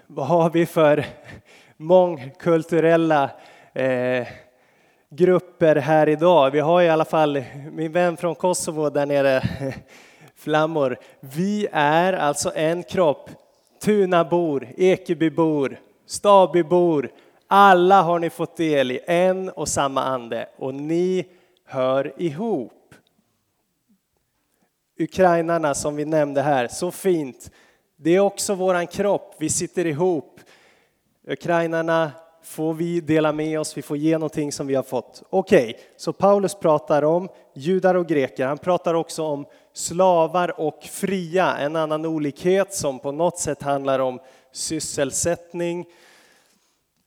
vad 0.06 0.26
har 0.26 0.50
vi 0.50 0.66
för 0.66 1.04
mångkulturella 1.76 3.30
eh, 3.72 4.26
grupper 5.10 5.76
här 5.76 6.08
idag? 6.08 6.50
Vi 6.50 6.60
har 6.60 6.82
i 6.82 6.88
alla 6.88 7.04
fall 7.04 7.44
min 7.72 7.92
vän 7.92 8.16
från 8.16 8.34
Kosovo 8.34 8.90
där 8.90 9.06
nere, 9.06 9.42
Flammor. 10.36 10.98
Vi 11.20 11.68
är 11.72 12.12
alltså 12.12 12.52
en 12.54 12.82
kropp. 12.82 13.30
Tunabor, 13.82 14.68
Ekebybor, 14.76 15.80
Stabybor. 16.06 17.10
Alla 17.46 18.02
har 18.02 18.18
ni 18.18 18.30
fått 18.30 18.56
del 18.56 18.90
i 18.90 19.00
en 19.06 19.48
och 19.48 19.68
samma 19.68 20.04
ande 20.04 20.48
och 20.56 20.74
ni 20.74 21.26
hör 21.64 22.12
ihop. 22.16 22.72
Ukrainarna 24.98 25.74
som 25.74 25.96
vi 25.96 26.04
nämnde 26.04 26.42
här, 26.42 26.68
så 26.68 26.90
fint. 26.90 27.50
Det 27.96 28.10
är 28.10 28.20
också 28.20 28.54
våran 28.54 28.86
kropp, 28.86 29.34
vi 29.38 29.48
sitter 29.48 29.86
ihop. 29.86 30.40
Ukrainarna 31.26 32.12
får 32.48 32.74
vi 32.74 33.00
dela 33.00 33.32
med 33.32 33.60
oss, 33.60 33.76
vi 33.76 33.82
får 33.82 33.96
ge 33.96 34.18
någonting 34.18 34.52
som 34.52 34.66
vi 34.66 34.74
har 34.74 34.82
fått. 34.82 35.22
Okej, 35.30 35.70
okay, 35.70 35.74
så 35.96 36.12
Paulus 36.12 36.54
pratar 36.54 37.02
om 37.02 37.28
judar 37.54 37.94
och 37.94 38.06
greker. 38.06 38.46
Han 38.46 38.58
pratar 38.58 38.94
också 38.94 39.22
om 39.22 39.46
slavar 39.72 40.60
och 40.60 40.82
fria, 40.82 41.56
en 41.56 41.76
annan 41.76 42.06
olikhet 42.06 42.74
som 42.74 42.98
på 42.98 43.12
något 43.12 43.38
sätt 43.38 43.62
handlar 43.62 43.98
om 43.98 44.20
sysselsättning, 44.52 45.86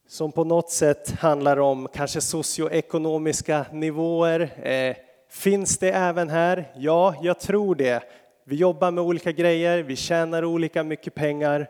som 0.08 0.32
på 0.32 0.44
något 0.44 0.70
sätt 0.70 1.12
handlar 1.12 1.60
om 1.60 1.88
kanske 1.94 2.22
socioekonomiska 2.22 3.66
nivåer. 3.72 4.68
Eh, 4.68 4.96
Finns 5.32 5.78
det 5.78 5.92
även 5.92 6.30
här? 6.30 6.72
Ja, 6.76 7.16
jag 7.22 7.40
tror 7.40 7.76
det. 7.76 8.04
Vi 8.46 8.56
jobbar 8.56 8.92
med 8.92 9.04
olika 9.04 9.32
grejer, 9.32 9.84
vi 9.84 9.96
tjänar 9.96 10.46
olika 10.46 10.84
mycket 10.84 11.16
pengar, 11.16 11.70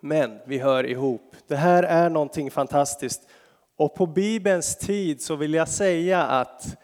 men 0.00 0.38
vi 0.44 0.58
hör 0.58 0.86
ihop. 0.86 1.34
Det 1.46 1.56
här 1.56 1.82
är 1.82 2.10
någonting 2.10 2.50
fantastiskt. 2.50 3.28
Och 3.76 3.94
på 3.94 4.06
Bibelns 4.06 4.76
tid 4.76 5.22
så 5.22 5.36
vill 5.36 5.54
jag 5.54 5.68
säga 5.68 6.22
att 6.22 6.76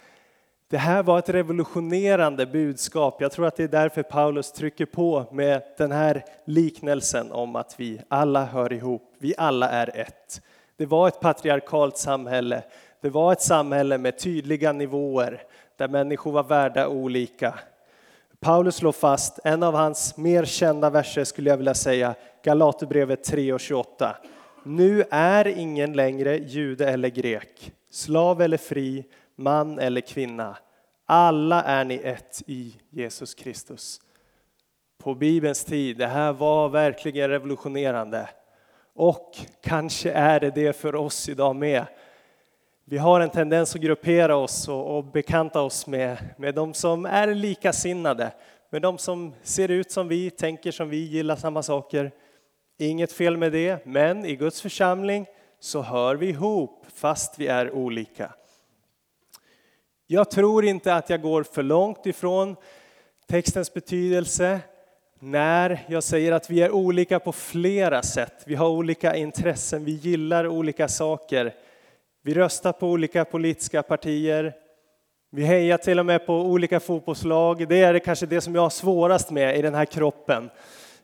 det 0.71 0.78
här 0.78 1.02
var 1.02 1.18
ett 1.18 1.28
revolutionerande 1.28 2.47
budskap. 2.47 3.21
Jag 3.21 3.33
tror 3.33 3.47
att 3.47 3.56
det 3.56 3.64
är 3.64 3.68
därför 3.68 4.02
Paulus 4.02 4.52
trycker 4.52 4.87
på 4.87 5.26
med 5.33 5.62
den 5.76 5.92
här 5.92 6.25
liknelsen 6.44 7.33
om 7.33 7.56
att 7.56 7.75
vi 7.80 8.00
alla 8.09 8.44
hör 8.44 8.73
ihop. 8.73 9.14
Vi 9.18 9.35
alla 9.38 9.68
är 9.71 9.99
ett. 9.99 10.42
Det 10.76 10.87
var 10.87 11.09
ett 11.09 11.21
patriarkalt 11.21 11.97
samhälle. 11.97 12.62
Det 13.00 13.11
var 13.11 13.33
ett 13.33 13.42
samhälle 13.42 13.99
med 13.99 14.18
tydliga 14.18 14.73
nivåer 14.73 15.42
där 15.76 15.88
människor 15.88 16.33
var 16.33 16.42
värda 16.42 16.88
olika. 16.88 17.54
Paulus 18.41 18.76
slår 18.76 18.93
fast, 18.93 19.38
en 19.45 19.62
av 19.62 19.75
hans 19.75 20.17
mer 20.17 20.45
kända 20.45 20.91
verser 20.91 21.25
skulle 21.25 21.50
jag 21.50 21.57
vilja 21.57 21.75
säga, 21.75 22.14
Galaterbrevet 22.43 23.31
3.28. 23.31 24.14
Nu 24.64 25.05
är 25.11 25.49
ingen 25.49 25.93
längre 25.93 26.38
jude 26.38 26.91
eller 26.91 27.09
grek, 27.09 27.73
slav 27.91 28.43
eller 28.43 28.57
fri, 28.57 29.05
man 29.37 29.79
eller 29.79 30.00
kvinna. 30.00 30.57
Alla 31.07 31.62
är 31.62 31.85
ni 31.85 31.95
ett 31.95 32.43
i 32.47 32.75
Jesus 32.91 33.35
Kristus. 33.35 34.00
På 35.03 35.14
Bibelns 35.14 35.64
tid, 35.64 35.99
det 35.99 36.07
här 36.07 36.33
var 36.33 36.69
verkligen 36.69 37.29
revolutionerande. 37.31 38.29
Och 38.95 39.37
kanske 39.62 40.11
är 40.11 40.41
det 40.41 40.50
det 40.50 40.76
för 40.76 40.95
oss 40.95 41.29
idag 41.29 41.57
med. 41.57 41.87
Vi 42.87 42.99
har 42.99 43.21
en 43.21 43.31
tendens 43.31 43.75
att 43.75 43.81
gruppera 43.81 44.37
oss 44.37 44.69
och, 44.69 44.97
och 44.97 45.05
bekanta 45.05 45.61
oss 45.61 45.87
med, 45.87 46.19
med 46.38 46.55
de 46.55 46.75
som 46.75 47.07
är 47.07 47.35
likasinnade, 47.35 48.33
med 48.71 48.83
de 48.83 48.99
som 48.99 49.35
ser 49.43 49.71
ut 49.71 49.91
som 49.91 50.09
vi, 50.09 50.31
tänker 50.31 50.71
som 50.71 50.88
vi, 50.88 50.97
gillar 50.97 51.37
samma 51.37 51.62
saker. 51.62 52.12
Inget 52.79 53.12
fel 53.12 53.37
med 53.37 53.53
det, 53.53 53.87
men 53.87 54.25
i 54.25 54.37
Guds 54.37 54.62
församling 54.62 55.26
så 55.61 55.83
hör 55.83 56.14
vi 56.14 56.29
ihop 56.29 56.87
fast 56.95 57.38
vi 57.38 57.47
är 57.47 57.71
olika. 57.71 58.35
Jag 60.07 60.31
tror 60.31 60.64
inte 60.64 60.95
att 60.95 61.11
jag 61.11 61.23
går 61.23 61.43
för 61.43 61.62
långt 61.62 62.07
ifrån 62.07 62.57
textens 63.26 63.75
betydelse 63.75 64.61
när 65.19 65.85
jag 65.88 66.03
säger 66.03 66.33
att 66.33 66.50
vi 66.50 66.62
är 66.62 66.71
olika 66.71 67.21
på 67.21 67.33
flera 67.33 68.03
sätt. 68.03 68.43
Vi 68.47 68.55
har 68.55 68.69
olika 68.69 69.17
intressen, 69.17 69.85
vi 69.85 69.93
gillar 69.93 70.47
olika 70.47 70.88
saker. 70.88 71.55
Vi 72.26 72.35
röstar 72.35 72.73
på 72.73 72.88
olika 72.88 73.25
politiska 73.25 73.83
partier. 73.83 74.54
Vi 75.31 75.45
hejar 75.45 75.78
till 75.78 75.99
och 75.99 76.07
med 76.07 76.26
på 76.26 76.40
olika 76.40 76.81
fotbollslag. 76.81 77.69
Det 77.69 77.81
är 77.81 77.99
kanske 77.99 78.26
det 78.26 78.40
som 78.40 78.54
jag 78.54 78.62
har 78.62 78.71
svårast 78.71 79.31
med 79.31 79.59
i 79.59 79.62
den 79.62 79.75
här 79.75 79.85
kroppen. 79.85 80.50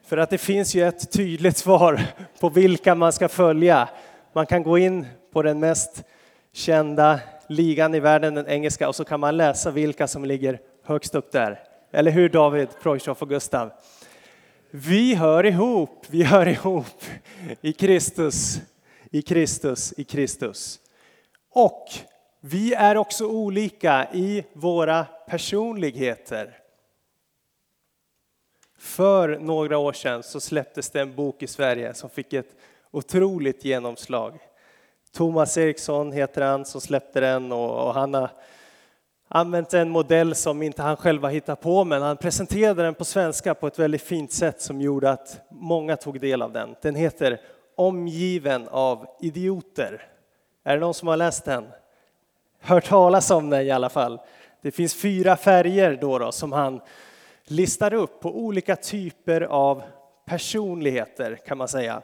För 0.05 0.17
att 0.17 0.29
det 0.29 0.37
finns 0.37 0.75
ju 0.75 0.87
ett 0.87 1.11
tydligt 1.11 1.57
svar 1.57 2.01
på 2.39 2.49
vilka 2.49 2.95
man 2.95 3.13
ska 3.13 3.29
följa. 3.29 3.89
Man 4.33 4.45
kan 4.45 4.63
gå 4.63 4.77
in 4.77 5.05
på 5.33 5.41
den 5.41 5.59
mest 5.59 6.03
kända 6.53 7.19
ligan 7.47 7.95
i 7.95 7.99
världen, 7.99 8.33
den 8.33 8.47
engelska, 8.47 8.87
och 8.87 8.95
så 8.95 9.03
kan 9.03 9.19
man 9.19 9.37
läsa 9.37 9.71
vilka 9.71 10.07
som 10.07 10.25
ligger 10.25 10.59
högst 10.83 11.15
upp 11.15 11.31
där. 11.31 11.59
Eller 11.91 12.11
hur 12.11 12.29
David, 12.29 12.67
Projtjoff 12.81 13.21
och 13.21 13.29
Gustav? 13.29 13.71
Vi 14.71 15.15
hör 15.15 15.45
ihop, 15.45 16.05
vi 16.09 16.23
hör 16.23 16.47
ihop 16.47 17.03
i 17.61 17.73
Kristus, 17.73 18.59
i 19.11 19.21
Kristus, 19.21 19.93
i 19.97 20.03
Kristus. 20.03 20.79
Och 21.53 21.87
vi 22.39 22.73
är 22.73 22.97
också 22.97 23.25
olika 23.25 24.07
i 24.13 24.45
våra 24.53 25.03
personligheter. 25.27 26.57
För 28.77 29.39
några 29.39 29.77
år 29.77 29.93
sedan 29.93 30.23
så 30.23 30.39
släpptes 30.39 30.89
det 30.89 31.01
en 31.01 31.15
bok 31.15 31.43
i 31.43 31.47
Sverige 31.47 31.93
som 31.93 32.09
fick 32.09 32.33
ett 32.33 32.55
otroligt 32.91 33.65
genomslag. 33.65 34.39
Thomas 35.11 35.57
Eriksson 35.57 36.11
heter 36.11 36.41
han 36.41 36.65
som 36.65 36.81
släppte 36.81 37.19
den 37.19 37.51
och 37.51 37.93
han 37.93 38.13
har 38.13 38.29
använt 39.27 39.73
en 39.73 39.89
modell 39.89 40.35
som 40.35 40.61
inte 40.61 40.81
han 40.81 40.97
själv 40.97 41.23
har 41.23 41.31
hittat 41.31 41.61
på 41.61 41.83
men 41.83 42.01
han 42.01 42.17
presenterade 42.17 42.83
den 42.83 42.93
på 42.93 43.05
svenska 43.05 43.53
på 43.53 43.67
ett 43.67 43.79
väldigt 43.79 44.01
fint 44.01 44.31
sätt 44.31 44.61
som 44.61 44.81
gjorde 44.81 45.09
att 45.09 45.41
många 45.49 45.97
tog 45.97 46.19
del 46.19 46.41
av 46.41 46.51
den. 46.51 46.75
Den 46.81 46.95
heter 46.95 47.41
Omgiven 47.75 48.67
av 48.67 49.05
idioter. 49.19 50.10
Är 50.63 50.73
det 50.73 50.79
någon 50.79 50.93
som 50.93 51.07
har 51.07 51.17
läst 51.17 51.45
den? 51.45 51.67
Hört 52.59 52.85
talas 52.85 53.31
om 53.31 53.49
den 53.49 53.61
i 53.61 53.71
alla 53.71 53.89
fall. 53.89 54.19
Det 54.61 54.71
finns 54.71 54.95
fyra 54.95 55.37
färger 55.37 55.97
då, 56.01 56.19
då 56.19 56.31
som 56.31 56.51
han 56.51 56.81
listar 57.43 57.93
upp 57.93 58.19
på 58.19 58.37
olika 58.37 58.75
typer 58.75 59.41
av 59.41 59.83
personligheter 60.25 61.35
kan 61.35 61.57
man 61.57 61.67
säga. 61.67 62.01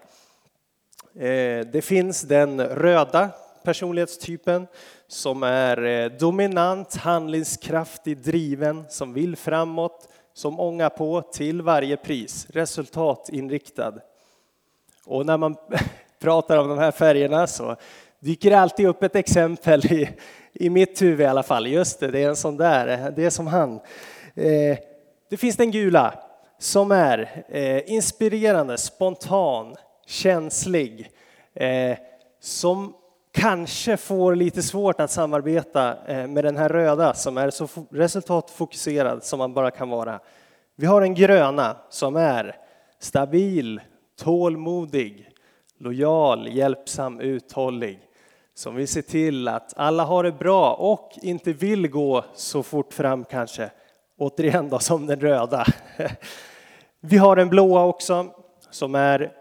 Eh, 1.15 1.65
det 1.65 1.83
finns 1.83 2.21
den 2.21 2.61
röda 2.61 3.29
personlighetstypen 3.63 4.67
som 5.07 5.43
är 5.43 5.83
eh, 5.83 6.11
dominant, 6.11 6.95
handlingskraftig, 6.95 8.17
driven, 8.17 8.85
som 8.89 9.13
vill 9.13 9.35
framåt, 9.35 10.07
som 10.33 10.59
ångar 10.59 10.89
på 10.89 11.21
till 11.21 11.61
varje 11.61 11.97
pris, 11.97 12.47
resultatinriktad. 12.49 13.93
Och 15.05 15.25
när 15.25 15.37
man 15.37 15.55
pratar 16.19 16.57
om 16.57 16.69
de 16.69 16.77
här 16.77 16.91
färgerna 16.91 17.47
så 17.47 17.75
dyker 18.19 18.51
alltid 18.51 18.88
upp 18.88 19.03
ett 19.03 19.15
exempel 19.15 19.86
i, 19.86 20.09
i 20.53 20.69
mitt 20.69 21.01
huvud 21.01 21.21
i 21.21 21.25
alla 21.25 21.43
fall. 21.43 21.67
Just 21.67 22.00
det, 22.00 22.12
det 22.12 22.24
är 22.24 22.29
en 22.29 22.36
sån 22.36 22.57
där, 22.57 23.12
det 23.15 23.25
är 23.25 23.29
som 23.29 23.47
han. 23.47 23.74
Eh, 24.36 24.77
det 25.29 25.38
finns 25.38 25.57
den 25.57 25.71
gula. 25.71 26.13
som 26.59 26.91
är 26.91 27.43
eh, 27.50 27.91
inspirerande, 27.91 28.77
spontan, 28.77 29.75
känslig, 30.05 31.12
eh, 31.53 31.97
som 32.39 32.93
kanske 33.33 33.97
får 33.97 34.36
lite 34.36 34.63
svårt 34.63 35.00
att 35.00 35.12
samarbeta 35.12 36.05
eh, 36.05 36.27
med 36.27 36.43
den 36.43 36.57
här 36.57 36.69
röda 36.69 37.13
som 37.13 37.38
är 37.38 37.50
så 37.50 37.67
resultatfokuserad 37.91 39.24
som 39.24 39.39
man 39.39 39.53
bara 39.53 39.71
kan 39.71 39.89
vara. 39.89 40.19
Vi 40.75 40.86
har 40.86 41.01
en 41.01 41.13
gröna 41.13 41.77
som 41.89 42.15
är 42.15 42.55
stabil, 43.00 43.81
tålmodig, 44.19 45.29
lojal, 45.79 46.47
hjälpsam, 46.47 47.19
uthållig 47.19 48.06
som 48.57 48.75
vill 48.75 48.87
se 48.87 49.01
till 49.01 49.47
att 49.47 49.73
alla 49.75 50.03
har 50.03 50.23
det 50.23 50.31
bra 50.31 50.73
och 50.73 51.11
inte 51.21 51.53
vill 51.53 51.87
gå 51.87 52.25
så 52.33 52.63
fort 52.63 52.93
fram 52.93 53.25
kanske. 53.25 53.71
Återigen 54.17 54.69
då 54.69 54.79
som 54.79 55.07
den 55.07 55.19
röda. 55.19 55.65
Vi 56.99 57.17
har 57.17 57.35
den 57.35 57.49
blåa 57.49 57.83
också 57.83 58.35
som 58.69 58.95
är 58.95 59.33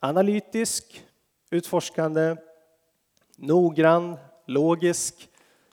analytisk, 0.00 1.04
utforskande, 1.50 2.36
noggrann, 3.36 4.16
logisk, 4.46 5.28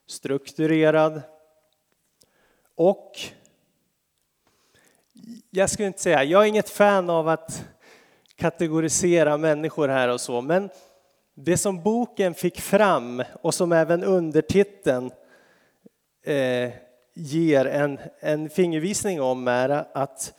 strukturerad 0.07 1.21
och 2.75 3.11
jag 5.49 5.69
skulle 5.69 5.87
inte 5.87 6.01
säga, 6.01 6.23
jag 6.23 6.43
är 6.43 6.47
inget 6.47 6.69
fan 6.69 7.09
av 7.09 7.27
att 7.27 7.65
kategorisera 8.35 9.37
människor 9.37 9.87
här 9.87 10.07
och 10.07 10.21
så, 10.21 10.41
men 10.41 10.69
det 11.39 11.57
som 11.57 11.83
boken 11.83 12.33
fick 12.33 12.61
fram 12.61 13.23
och 13.41 13.53
som 13.53 13.71
även 13.71 14.03
undertiteln 14.03 15.11
eh, 16.23 16.71
ger 17.13 17.65
en, 17.65 17.99
en 18.19 18.49
fingervisning 18.49 19.21
om 19.21 19.47
är 19.47 19.87
att 19.93 20.33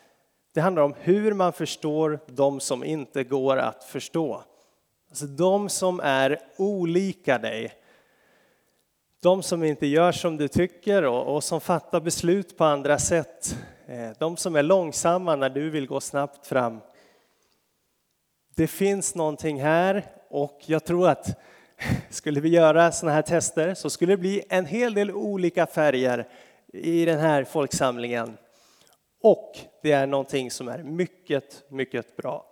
det 0.55 0.61
handlar 0.61 0.83
om 0.83 0.95
hur 1.01 1.35
man 1.35 1.53
förstår 1.53 2.21
de 2.27 2.61
som 2.61 2.85
inte 2.85 3.25
går 3.25 3.57
att 3.57 3.85
förstå. 3.85 4.43
Alltså 5.09 5.27
de 5.27 5.69
som 5.69 6.01
är 6.01 6.41
olika 6.57 7.39
dig. 7.39 7.73
De 9.23 9.43
som 9.43 9.65
inte 9.65 9.87
gör 9.87 10.13
som 10.13 10.37
du 10.37 10.49
tycker 10.49 11.05
och, 11.05 11.35
och 11.35 11.45
som 11.45 11.61
fattar 11.61 12.01
beslut 12.01 12.57
på 12.57 12.65
andra 12.65 12.99
sätt. 12.99 13.57
Eh, 13.87 14.11
de 14.19 14.37
som 14.37 14.57
är 14.57 14.63
långsamma 14.63 15.37
när 15.37 15.51
du 15.51 15.71
vill 15.71 15.87
gå 15.87 16.01
snabbt 16.01 16.47
fram. 16.47 16.81
Det 18.57 18.67
finns 18.67 19.15
någonting 19.15 19.63
här 19.63 20.18
och 20.31 20.61
jag 20.67 20.85
tror 20.85 21.09
att 21.09 21.39
skulle 22.11 22.41
vi 22.41 22.49
göra 22.49 22.93
sådana 22.93 23.15
här 23.15 23.23
tester 23.23 23.75
så 23.75 23.91
skulle 23.91 24.13
det 24.13 24.17
bli 24.17 24.43
en 24.49 24.67
hel 24.67 24.95
del 24.95 25.11
olika 25.11 25.67
färger 25.67 26.29
i 26.73 27.05
den 27.05 27.19
här 27.19 27.45
folksamlingen. 27.45 28.37
Och 29.23 29.59
det 29.83 29.93
är 29.93 30.07
någonting 30.07 30.51
som 30.51 30.69
är 30.69 30.83
mycket, 30.83 31.65
mycket 31.71 32.17
bra. 32.17 32.47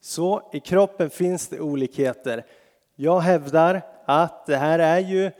Så 0.00 0.50
i 0.52 0.60
kroppen 0.60 1.10
finns 1.10 1.48
det 1.48 1.60
olikheter. 1.60 2.44
Jag 2.96 3.20
hävdar 3.20 3.82
att 4.04 4.46
det 4.46 4.56
här 4.56 4.78
är 4.78 4.98
ju 4.98 5.30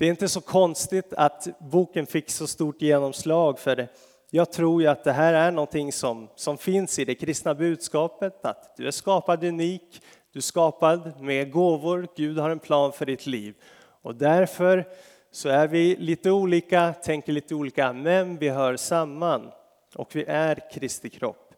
det 0.00 0.06
är 0.06 0.10
inte 0.10 0.28
så 0.28 0.40
konstigt 0.40 1.12
att 1.12 1.48
boken 1.58 2.06
fick 2.06 2.30
så 2.30 2.46
stort 2.46 2.82
genomslag 2.82 3.58
för 3.58 3.76
det. 3.76 3.88
Jag 4.30 4.52
tror 4.52 4.82
ju 4.82 4.88
att 4.88 5.04
det 5.04 5.12
här 5.12 5.34
är 5.34 5.50
någonting 5.50 5.92
som, 5.92 6.28
som 6.36 6.58
finns 6.58 6.98
i 6.98 7.04
det 7.04 7.14
kristna 7.14 7.54
budskapet, 7.54 8.44
att 8.44 8.76
du 8.76 8.86
är 8.86 8.90
skapad 8.90 9.44
unik, 9.44 10.02
du 10.32 10.38
är 10.38 10.42
skapad 10.42 11.20
med 11.20 11.52
gåvor, 11.52 12.08
Gud 12.16 12.38
har 12.38 12.50
en 12.50 12.58
plan 12.58 12.92
för 12.92 13.06
ditt 13.06 13.26
liv. 13.26 13.54
Och 14.02 14.14
därför 14.14 14.88
så 15.30 15.48
är 15.48 15.68
vi 15.68 15.96
lite 15.96 16.30
olika, 16.30 16.92
tänker 16.92 17.32
lite 17.32 17.54
olika, 17.54 17.92
men 17.92 18.36
vi 18.36 18.48
hör 18.48 18.76
samman 18.76 19.50
och 19.94 20.16
vi 20.16 20.24
är 20.24 20.70
Kristi 20.72 21.10
kropp. 21.10 21.54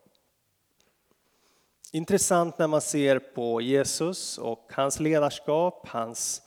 Intressant 1.93 2.59
när 2.59 2.67
man 2.67 2.81
ser 2.81 3.19
på 3.19 3.61
Jesus 3.61 4.39
och 4.39 4.71
hans 4.73 5.01
ledarskap, 5.01 5.89
hans 5.89 6.43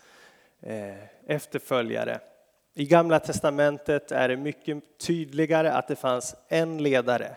eh, 0.62 0.96
efterföljare. 1.27 2.20
I 2.74 2.86
Gamla 2.86 3.20
testamentet 3.20 4.11
är 4.11 4.27
det 4.27 4.38
mycket 4.38 4.83
tydligare 4.98 5.72
att 5.72 5.88
det 5.88 5.96
fanns 5.96 6.35
en 6.48 6.83
ledare. 6.83 7.35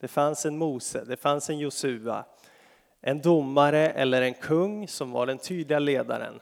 Det 0.00 0.08
fanns 0.08 0.46
en 0.46 0.58
Mose, 0.58 1.04
det 1.04 1.16
fanns 1.16 1.50
en 1.50 1.58
Josua, 1.58 2.24
en 3.08 3.20
domare 3.20 3.90
eller 3.90 4.22
en 4.22 4.34
kung 4.34 4.88
som 4.88 5.12
var 5.12 5.26
den 5.26 5.38
tydliga 5.38 5.78
ledaren. 5.78 6.40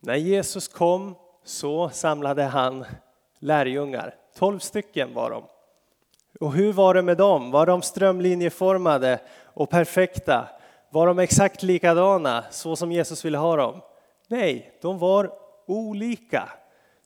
När 0.00 0.14
Jesus 0.14 0.68
kom 0.68 1.14
så 1.44 1.88
samlade 1.88 2.42
han 2.42 2.84
lärjungar. 3.38 4.14
Tolv 4.38 4.58
stycken 4.58 5.14
var 5.14 5.30
de. 5.30 5.44
Och 6.40 6.52
hur 6.52 6.72
var 6.72 6.94
det 6.94 7.02
med 7.02 7.16
dem? 7.16 7.50
Var 7.50 7.66
de 7.66 7.82
strömlinjeformade 7.82 9.20
och 9.44 9.70
perfekta? 9.70 10.48
Var 10.90 11.06
de 11.06 11.18
exakt 11.18 11.62
likadana, 11.62 12.44
så 12.50 12.76
som 12.76 12.92
Jesus 12.92 13.24
ville 13.24 13.38
ha 13.38 13.56
dem? 13.56 13.80
Nej, 14.28 14.78
de 14.82 14.98
var 14.98 15.32
olika. 15.66 16.48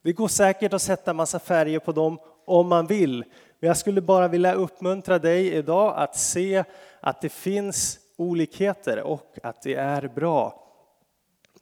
Det 0.02 0.12
går 0.12 0.28
säkert 0.28 0.72
att 0.72 0.82
sätta 0.82 1.12
massa 1.12 1.38
färger 1.38 1.78
på 1.78 1.92
dem 1.92 2.18
om 2.44 2.68
man 2.68 2.86
vill. 2.86 3.24
Men 3.60 3.68
jag 3.68 3.76
skulle 3.76 4.00
bara 4.00 4.28
vilja 4.28 4.54
uppmuntra 4.54 5.18
dig 5.18 5.52
idag 5.52 5.94
att 5.96 6.16
se 6.16 6.64
att 7.00 7.20
det 7.20 7.28
finns 7.28 8.00
olikheter 8.16 9.02
och 9.02 9.38
att 9.42 9.62
det 9.62 9.74
är 9.74 10.08
bra. 10.08 10.62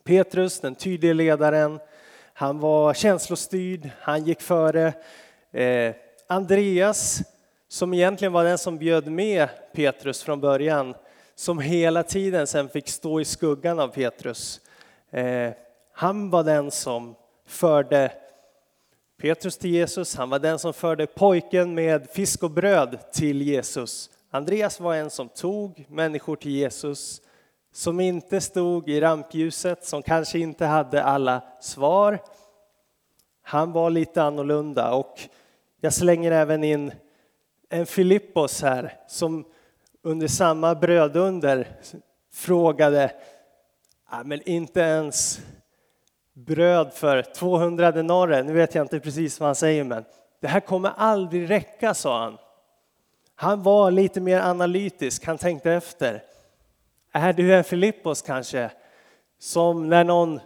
Petrus, 0.04 0.60
den 0.60 0.74
tydliga 0.74 1.12
ledaren, 1.12 1.80
han 2.32 2.58
var 2.58 2.94
känslostyrd, 2.94 3.90
han 4.00 4.24
gick 4.24 4.40
före. 4.40 4.92
Eh, 5.52 5.94
Andreas, 6.26 7.22
som 7.68 7.94
egentligen 7.94 8.32
var 8.32 8.44
den 8.44 8.58
som 8.58 8.78
bjöd 8.78 9.06
med 9.06 9.48
Petrus 9.72 10.22
från 10.22 10.40
början, 10.40 10.94
som 11.34 11.58
hela 11.58 12.02
tiden 12.02 12.46
sen 12.46 12.68
fick 12.68 12.88
stå 12.88 13.20
i 13.20 13.24
skuggan 13.24 13.80
av 13.80 13.88
Petrus. 13.88 14.60
Eh, 15.10 15.50
han 15.92 16.30
var 16.30 16.44
den 16.44 16.70
som 16.70 17.14
förde 17.46 18.12
Petrus 19.20 19.58
till 19.58 19.70
Jesus, 19.70 20.16
han 20.16 20.30
var 20.30 20.38
den 20.38 20.58
som 20.58 20.72
förde 20.72 21.06
pojken 21.06 21.74
med 21.74 22.10
fisk 22.10 22.42
och 22.42 22.50
bröd 22.50 22.98
till 23.12 23.42
Jesus. 23.42 24.10
Andreas 24.34 24.80
var 24.80 24.94
en 24.94 25.10
som 25.10 25.28
tog 25.28 25.86
människor 25.88 26.36
till 26.36 26.50
Jesus, 26.50 27.22
som 27.72 28.00
inte 28.00 28.40
stod 28.40 28.88
i 28.88 29.00
rampljuset, 29.00 29.84
som 29.84 30.02
kanske 30.02 30.38
inte 30.38 30.66
hade 30.66 31.02
alla 31.02 31.42
svar. 31.60 32.18
Han 33.42 33.72
var 33.72 33.90
lite 33.90 34.22
annorlunda 34.22 34.94
och 34.94 35.20
jag 35.80 35.92
slänger 35.92 36.32
även 36.32 36.64
in 36.64 36.92
en 37.68 37.86
Filippos 37.86 38.62
här 38.62 38.98
som 39.08 39.44
under 40.02 40.28
samma 40.28 40.74
brödunder 40.74 41.68
frågade, 42.32 43.12
men 44.24 44.48
inte 44.48 44.80
ens 44.80 45.40
bröd 46.32 46.92
för 46.92 47.22
200 47.22 47.92
denarer, 47.92 48.42
nu 48.42 48.52
vet 48.52 48.74
jag 48.74 48.84
inte 48.84 49.00
precis 49.00 49.40
vad 49.40 49.48
han 49.48 49.54
säger 49.54 49.84
men 49.84 50.04
det 50.40 50.48
här 50.48 50.60
kommer 50.60 50.92
aldrig 50.96 51.50
räcka, 51.50 51.94
sa 51.94 52.22
han. 52.22 52.38
Han 53.34 53.62
var 53.62 53.90
lite 53.90 54.20
mer 54.20 54.40
analytisk, 54.40 55.24
han 55.26 55.38
tänkte 55.38 55.72
efter. 55.72 56.22
Är 57.12 57.32
du 57.32 57.54
en 57.54 57.64
Filippos 57.64 58.22
kanske? 58.22 58.70
Som 59.38 59.88
när 59.88 60.04
någon 60.04 60.40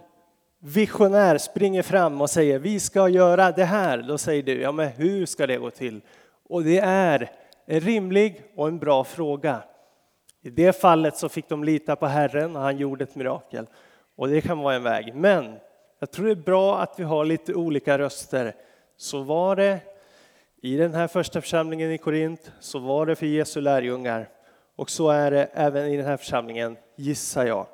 visionär 0.59 1.37
springer 1.37 1.83
fram 1.83 2.21
och 2.21 2.29
säger 2.29 2.59
vi 2.59 2.79
ska 2.79 3.09
göra 3.09 3.51
det 3.51 3.65
här, 3.65 3.97
då 4.07 4.17
säger 4.17 4.43
du 4.43 4.61
ja 4.61 4.71
men 4.71 4.87
hur 4.87 5.25
ska 5.25 5.47
det 5.47 5.57
gå 5.57 5.69
till? 5.69 6.01
Och 6.49 6.63
det 6.63 6.79
är 6.79 7.31
en 7.65 7.79
rimlig 7.79 8.43
och 8.55 8.67
en 8.67 8.79
bra 8.79 9.03
fråga. 9.03 9.63
I 10.41 10.49
det 10.49 10.81
fallet 10.81 11.17
så 11.17 11.29
fick 11.29 11.49
de 11.49 11.63
lita 11.63 11.95
på 11.95 12.05
Herren 12.05 12.55
och 12.55 12.61
han 12.61 12.77
gjorde 12.77 13.03
ett 13.03 13.15
mirakel. 13.15 13.67
Och 14.15 14.27
det 14.27 14.41
kan 14.41 14.59
vara 14.59 14.75
en 14.75 14.83
väg. 14.83 15.15
Men 15.15 15.55
jag 15.99 16.11
tror 16.11 16.25
det 16.25 16.31
är 16.31 16.35
bra 16.35 16.79
att 16.79 16.99
vi 16.99 17.03
har 17.03 17.25
lite 17.25 17.53
olika 17.53 17.97
röster. 17.97 18.55
Så 18.97 19.23
var 19.23 19.55
det 19.55 19.79
i 20.61 20.77
den 20.77 20.93
här 20.93 21.07
första 21.07 21.41
församlingen 21.41 21.91
i 21.91 21.97
Korint, 21.97 22.51
så 22.59 22.79
var 22.79 23.05
det 23.05 23.15
för 23.15 23.25
Jesu 23.25 23.61
lärjungar. 23.61 24.29
Och 24.75 24.89
så 24.89 25.09
är 25.09 25.31
det 25.31 25.49
även 25.53 25.87
i 25.87 25.97
den 25.97 26.05
här 26.05 26.17
församlingen, 26.17 26.77
gissar 26.95 27.45
jag. 27.45 27.67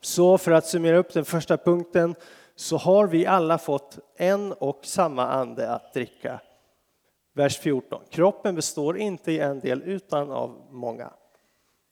Så 0.00 0.38
för 0.38 0.52
att 0.52 0.66
summera 0.66 0.96
upp 0.96 1.12
den 1.12 1.24
första 1.24 1.56
punkten 1.56 2.14
så 2.56 2.76
har 2.76 3.06
vi 3.06 3.26
alla 3.26 3.58
fått 3.58 3.98
en 4.16 4.52
och 4.52 4.80
samma 4.82 5.26
ande 5.28 5.70
att 5.70 5.94
dricka. 5.94 6.40
Vers 7.34 7.58
14. 7.58 8.02
Kroppen 8.10 8.54
består 8.54 8.98
inte 8.98 9.32
i 9.32 9.38
en 9.38 9.60
del 9.60 9.82
utan 9.82 10.30
av 10.30 10.66
många. 10.70 11.12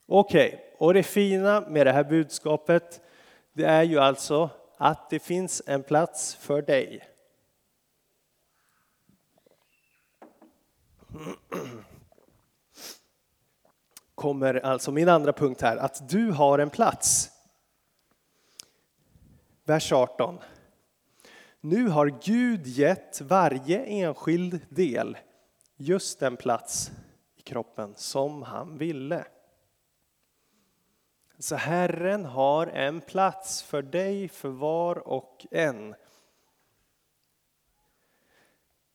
Okej, 0.08 0.48
okay. 0.48 0.58
och 0.78 0.94
det 0.94 1.02
fina 1.02 1.60
med 1.60 1.86
det 1.86 1.92
här 1.92 2.04
budskapet 2.04 3.00
det 3.52 3.64
är 3.64 3.82
ju 3.82 3.98
alltså 3.98 4.50
att 4.76 5.10
det 5.10 5.18
finns 5.18 5.62
en 5.66 5.82
plats 5.82 6.34
för 6.34 6.62
dig. 6.62 7.02
Kommer 14.14 14.54
alltså 14.54 14.92
min 14.92 15.08
andra 15.08 15.32
punkt 15.32 15.60
här, 15.60 15.76
att 15.76 16.08
du 16.08 16.30
har 16.30 16.58
en 16.58 16.70
plats. 16.70 17.30
Vers 19.64 19.92
18. 19.92 20.38
Nu 21.60 21.88
har 21.88 22.06
Gud 22.22 22.66
gett 22.66 23.20
varje 23.20 23.84
enskild 23.84 24.60
del 24.68 25.18
just 25.76 26.20
den 26.20 26.36
plats 26.36 26.90
i 27.36 27.42
kroppen 27.42 27.94
som 27.96 28.42
han 28.42 28.78
ville. 28.78 29.24
Så 31.38 31.56
Herren 31.56 32.24
har 32.24 32.66
en 32.66 33.00
plats 33.00 33.62
för 33.62 33.82
dig, 33.82 34.28
för 34.28 34.48
var 34.48 35.08
och 35.08 35.46
en. 35.50 35.94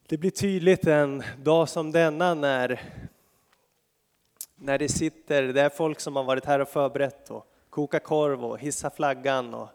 Det 0.07 0.17
blir 0.17 0.31
tydligt 0.31 0.87
en 0.87 1.23
dag 1.37 1.69
som 1.69 1.91
denna 1.91 2.33
när, 2.33 2.81
när 4.55 4.77
det 4.77 4.89
sitter, 4.89 5.43
det 5.43 5.61
är 5.61 5.69
folk 5.69 5.99
som 5.99 6.15
har 6.15 6.23
varit 6.23 6.45
här 6.45 6.59
och 6.59 6.69
förberett 6.69 7.31
och 7.31 7.47
kokat 7.69 8.03
korv 8.03 8.45
och 8.45 8.59
hissat 8.59 8.95
flaggan 8.95 9.53
och 9.53 9.69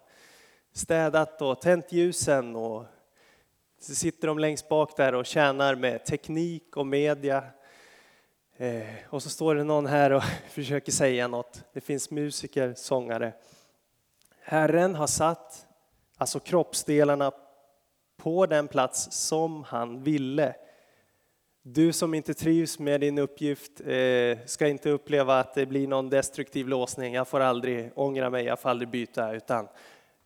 städat 0.73 1.43
och 1.43 1.61
tänt 1.61 1.93
ljusen 1.93 2.57
och 2.57 2.85
så 3.81 3.95
sitter 3.95 4.29
de 4.29 4.39
längst 4.39 4.69
bak 4.69 4.97
där 4.97 5.15
och 5.15 5.27
tjänar 5.27 5.75
med 5.75 6.05
teknik 6.05 6.77
och 6.77 6.87
media. 6.87 7.45
Eh, 8.57 8.87
och 9.09 9.23
så 9.23 9.31
står 9.31 9.55
det 9.55 9.65
någon 9.65 9.87
här 9.87 10.11
och 10.11 10.23
försöker 10.49 10.93
säga 10.93 11.29
något. 11.29 11.65
Det 11.73 11.81
finns 11.81 12.11
musiker, 12.11 12.75
sångare. 12.77 13.33
Herren 14.41 14.95
har 14.95 15.07
satt 15.07 15.67
alltså 16.17 16.41
kroppsdelarna 16.41 17.33
på 18.29 18.47
den 18.47 18.69
plats 18.69 19.09
som 19.11 19.65
han 19.65 20.03
ville. 20.03 20.55
Du 21.63 21.93
som 21.93 22.15
inte 22.15 22.35
trivs 22.35 22.79
med 22.79 23.01
din 23.01 23.19
uppgift 23.19 23.81
eh, 23.81 24.39
ska 24.47 24.69
inte 24.69 24.91
uppleva 24.91 25.41
att 25.41 25.55
det 25.55 25.67
blir 25.67 25.89
någon 25.89 26.11
destruktiv 26.11 26.69
låsning. 26.69 27.15
Jag 27.15 27.29
får 27.29 27.41
aldrig 27.41 27.91
ångra 27.95 28.31
mig, 28.31 28.45
jag 28.45 28.61
får 28.61 28.71
aldrig 28.71 28.89
byta. 28.89 29.33
Utan 29.33 29.69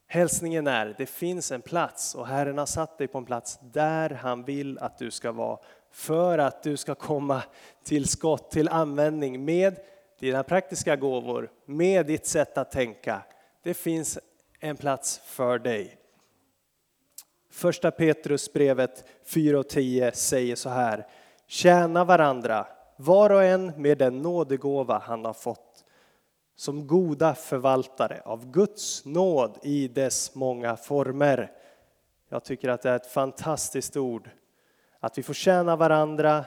hälsningen 0.07 0.67
är, 0.67 0.95
det 0.99 1.07
finns 1.07 1.53
en 1.53 1.63
plats 1.63 2.15
och 2.15 2.27
Herren 2.27 2.59
har 2.59 2.67
satt 2.67 2.99
dig 2.99 3.09
på 3.09 3.19
en 3.19 3.25
plats 3.25 3.59
där 3.73 4.11
han 4.11 4.45
vill 4.45 4.79
att 4.79 4.99
du 4.99 5.11
ska 5.11 5.33
vara. 5.33 5.59
För 5.93 6.39
att 6.39 6.63
du 6.63 6.77
ska 6.77 6.95
komma 6.95 7.43
till 7.85 8.09
skott, 8.09 8.51
till 8.51 8.69
användning 8.69 9.45
med 9.45 9.77
dina 10.21 10.43
praktiska 10.43 10.97
gåvor, 10.97 11.51
med 11.67 12.07
ditt 12.07 12.27
sätt 12.27 12.59
att 12.59 12.71
tänka. 12.71 13.23
Det 13.63 13.75
finns 13.75 14.19
en 14.61 14.77
plats 14.77 15.21
för 15.25 15.59
dig. 15.59 16.02
Första 17.53 17.91
Petrusbrevet 17.91 19.05
4 19.25 19.59
och 19.59 19.69
10 19.69 20.13
säger 20.13 20.57
så 20.57 20.69
här. 20.69 21.07
Tjäna 21.47 22.05
varandra, 22.05 22.67
var 22.97 23.31
och 23.31 23.45
en 23.45 23.73
med 23.77 23.99
den 23.99 24.23
nådegåva 24.23 24.99
han 24.99 25.25
har 25.25 25.33
fått 25.33 25.85
som 26.57 26.87
goda 26.87 27.35
förvaltare 27.35 28.23
av 28.25 28.51
Guds 28.51 29.05
nåd 29.05 29.59
i 29.63 29.89
dess 29.89 30.35
många 30.35 30.77
former. 30.77 31.51
Jag 32.29 32.45
tycker 32.45 32.69
att 32.69 32.83
det 32.83 32.91
är 32.91 32.97
ett 32.97 33.13
fantastiskt 33.13 33.97
ord. 33.97 34.31
Att 35.01 35.19
vi 35.19 35.23
får 35.23 35.35
tjäna 35.35 35.77
varandra 35.77 36.45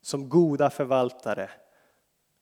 som 0.00 0.28
goda 0.28 0.70
förvaltare 0.70 1.50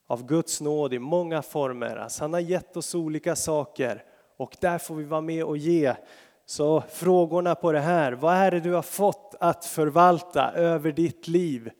av 0.07 0.25
Guds 0.25 0.61
nåd 0.61 0.93
i 0.93 0.99
många 0.99 1.41
former. 1.41 1.95
Alltså 1.95 2.23
han 2.23 2.33
har 2.33 2.39
gett 2.39 2.77
oss 2.77 2.95
olika 2.95 3.35
saker 3.35 4.03
och 4.37 4.55
där 4.59 4.77
får 4.77 4.95
vi 4.95 5.03
vara 5.03 5.21
med 5.21 5.43
och 5.43 5.57
ge. 5.57 5.95
Så 6.45 6.81
frågorna 6.81 7.55
på 7.55 7.71
det 7.71 7.79
här, 7.79 8.11
vad 8.11 8.35
är 8.35 8.51
det 8.51 8.59
du 8.59 8.73
har 8.73 8.81
fått 8.81 9.35
att 9.39 9.65
förvalta 9.65 10.51
över 10.51 10.91
ditt 10.91 11.27
liv? 11.27 11.71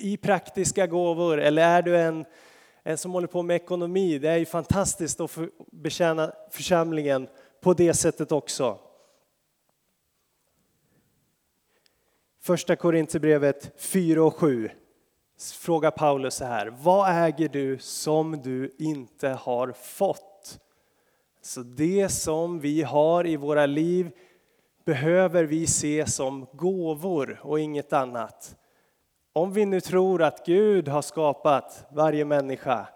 I 0.00 0.16
praktiska 0.16 0.86
gåvor 0.86 1.40
eller 1.40 1.62
är 1.62 1.82
du 1.82 1.98
en, 1.98 2.24
en 2.82 2.98
som 2.98 3.12
håller 3.12 3.26
på 3.26 3.42
med 3.42 3.56
ekonomi? 3.56 4.18
Det 4.18 4.28
är 4.28 4.36
ju 4.36 4.46
fantastiskt 4.46 5.20
att 5.20 5.38
betjäna 5.72 6.32
församlingen 6.50 7.28
på 7.60 7.74
det 7.74 7.94
sättet 7.94 8.32
också. 8.32 8.78
Första 12.42 12.76
Korinthierbrevet 12.76 13.80
4 13.80 14.24
och 14.24 14.34
7 14.34 14.70
frågar 15.60 15.90
Paulus 15.90 16.34
så 16.34 16.44
här. 16.44 16.66
Vad 16.66 17.24
äger 17.24 17.48
du 17.48 17.78
som 17.78 18.42
du 18.42 18.74
inte 18.78 19.28
har 19.28 19.72
fått? 19.72 20.33
Så 21.46 21.62
det 21.62 22.08
som 22.08 22.60
vi 22.60 22.82
har 22.82 23.26
i 23.26 23.36
våra 23.36 23.66
liv 23.66 24.10
behöver 24.84 25.44
vi 25.44 25.66
se 25.66 26.06
som 26.06 26.46
gåvor 26.52 27.40
och 27.42 27.60
inget 27.60 27.92
annat. 27.92 28.56
Om 29.32 29.52
vi 29.52 29.66
nu 29.66 29.80
tror 29.80 30.22
att 30.22 30.46
Gud 30.46 30.88
har 30.88 31.02
skapat 31.02 31.86
varje 31.90 32.24
människa, 32.24 32.88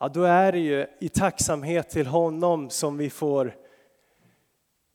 ja 0.00 0.08
då 0.08 0.22
är 0.22 0.52
det 0.52 0.58
ju 0.58 0.86
i 1.00 1.08
tacksamhet 1.08 1.90
till 1.90 2.06
honom 2.06 2.70
som 2.70 2.96
vi 2.96 3.10
får 3.10 3.56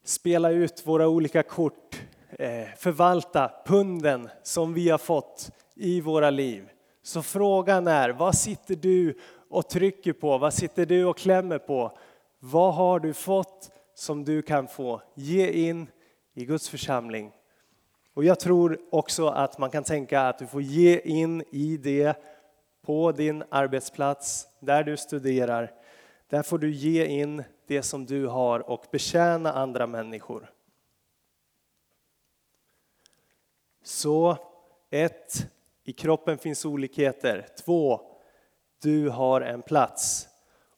spela 0.06 0.50
ut 0.50 0.88
våra 0.88 1.08
olika 1.08 1.44
kort, 1.44 2.02
eh, 2.30 2.68
förvalta 2.78 3.52
punden 3.66 4.30
som 4.44 4.74
vi 4.74 4.90
har 4.90 4.98
fått 4.98 5.52
i 5.76 6.02
våra 6.02 6.30
liv. 6.30 6.70
Så 7.04 7.22
frågan 7.22 7.88
är, 7.88 8.10
vad 8.10 8.36
sitter 8.36 8.76
du 8.76 9.20
och 9.50 9.70
trycker 9.70 10.14
på? 10.14 10.38
Vad 10.38 10.54
sitter 10.54 10.86
du 10.86 11.06
och 11.06 11.18
klämmer 11.18 11.58
på? 11.58 11.98
Vad 12.48 12.74
har 12.74 13.00
du 13.00 13.14
fått 13.14 13.72
som 13.94 14.26
du 14.26 14.42
kan 14.42 14.68
få 14.68 15.02
ge 15.14 15.52
in 15.52 15.88
i 16.34 16.46
Guds 16.46 16.70
församling? 16.70 17.32
Och 18.14 18.24
jag 18.24 18.40
tror 18.40 18.80
också 18.92 19.28
att 19.28 19.58
man 19.58 19.70
kan 19.70 19.84
tänka 19.84 20.22
att 20.22 20.40
du 20.40 20.48
får 20.48 20.62
ge 20.62 21.00
in 21.00 21.44
i 21.52 21.78
det 21.78 22.18
på 22.82 23.12
din 23.12 23.44
arbetsplats, 23.50 24.48
där 24.60 24.84
du 24.84 24.98
studerar. 24.98 25.74
Där 26.30 26.44
får 26.44 26.58
du 26.58 26.72
ge 26.72 27.06
in 27.06 27.44
det 27.68 27.84
som 27.84 28.06
du 28.06 28.28
har 28.28 28.70
och 28.70 28.86
betjäna 28.92 29.54
andra 29.54 29.88
människor. 29.88 30.52
Så 33.84 34.38
ett, 34.90 35.48
i 35.84 35.94
kroppen 35.94 36.38
finns 36.38 36.66
olikheter. 36.66 37.48
Två, 37.66 38.02
du 38.82 39.10
har 39.10 39.42
en 39.42 39.62
plats. 39.62 40.30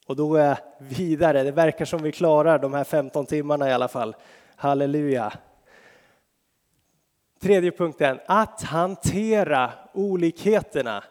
Och 0.07 0.15
då 0.15 0.27
går 0.27 0.39
jag 0.39 0.57
vidare. 0.77 1.43
Det 1.43 1.51
verkar 1.51 1.85
som 1.85 2.03
vi 2.03 2.11
klarar 2.11 2.59
de 2.59 2.73
här 2.73 2.83
15 2.83 3.25
timmarna 3.25 3.69
i 3.69 3.73
alla 3.73 3.87
fall. 3.87 4.15
Halleluja. 4.55 5.33
Tredje 7.39 7.71
punkten, 7.71 8.19
att 8.25 8.61
hantera 8.61 9.71
olikheterna. 9.93 11.03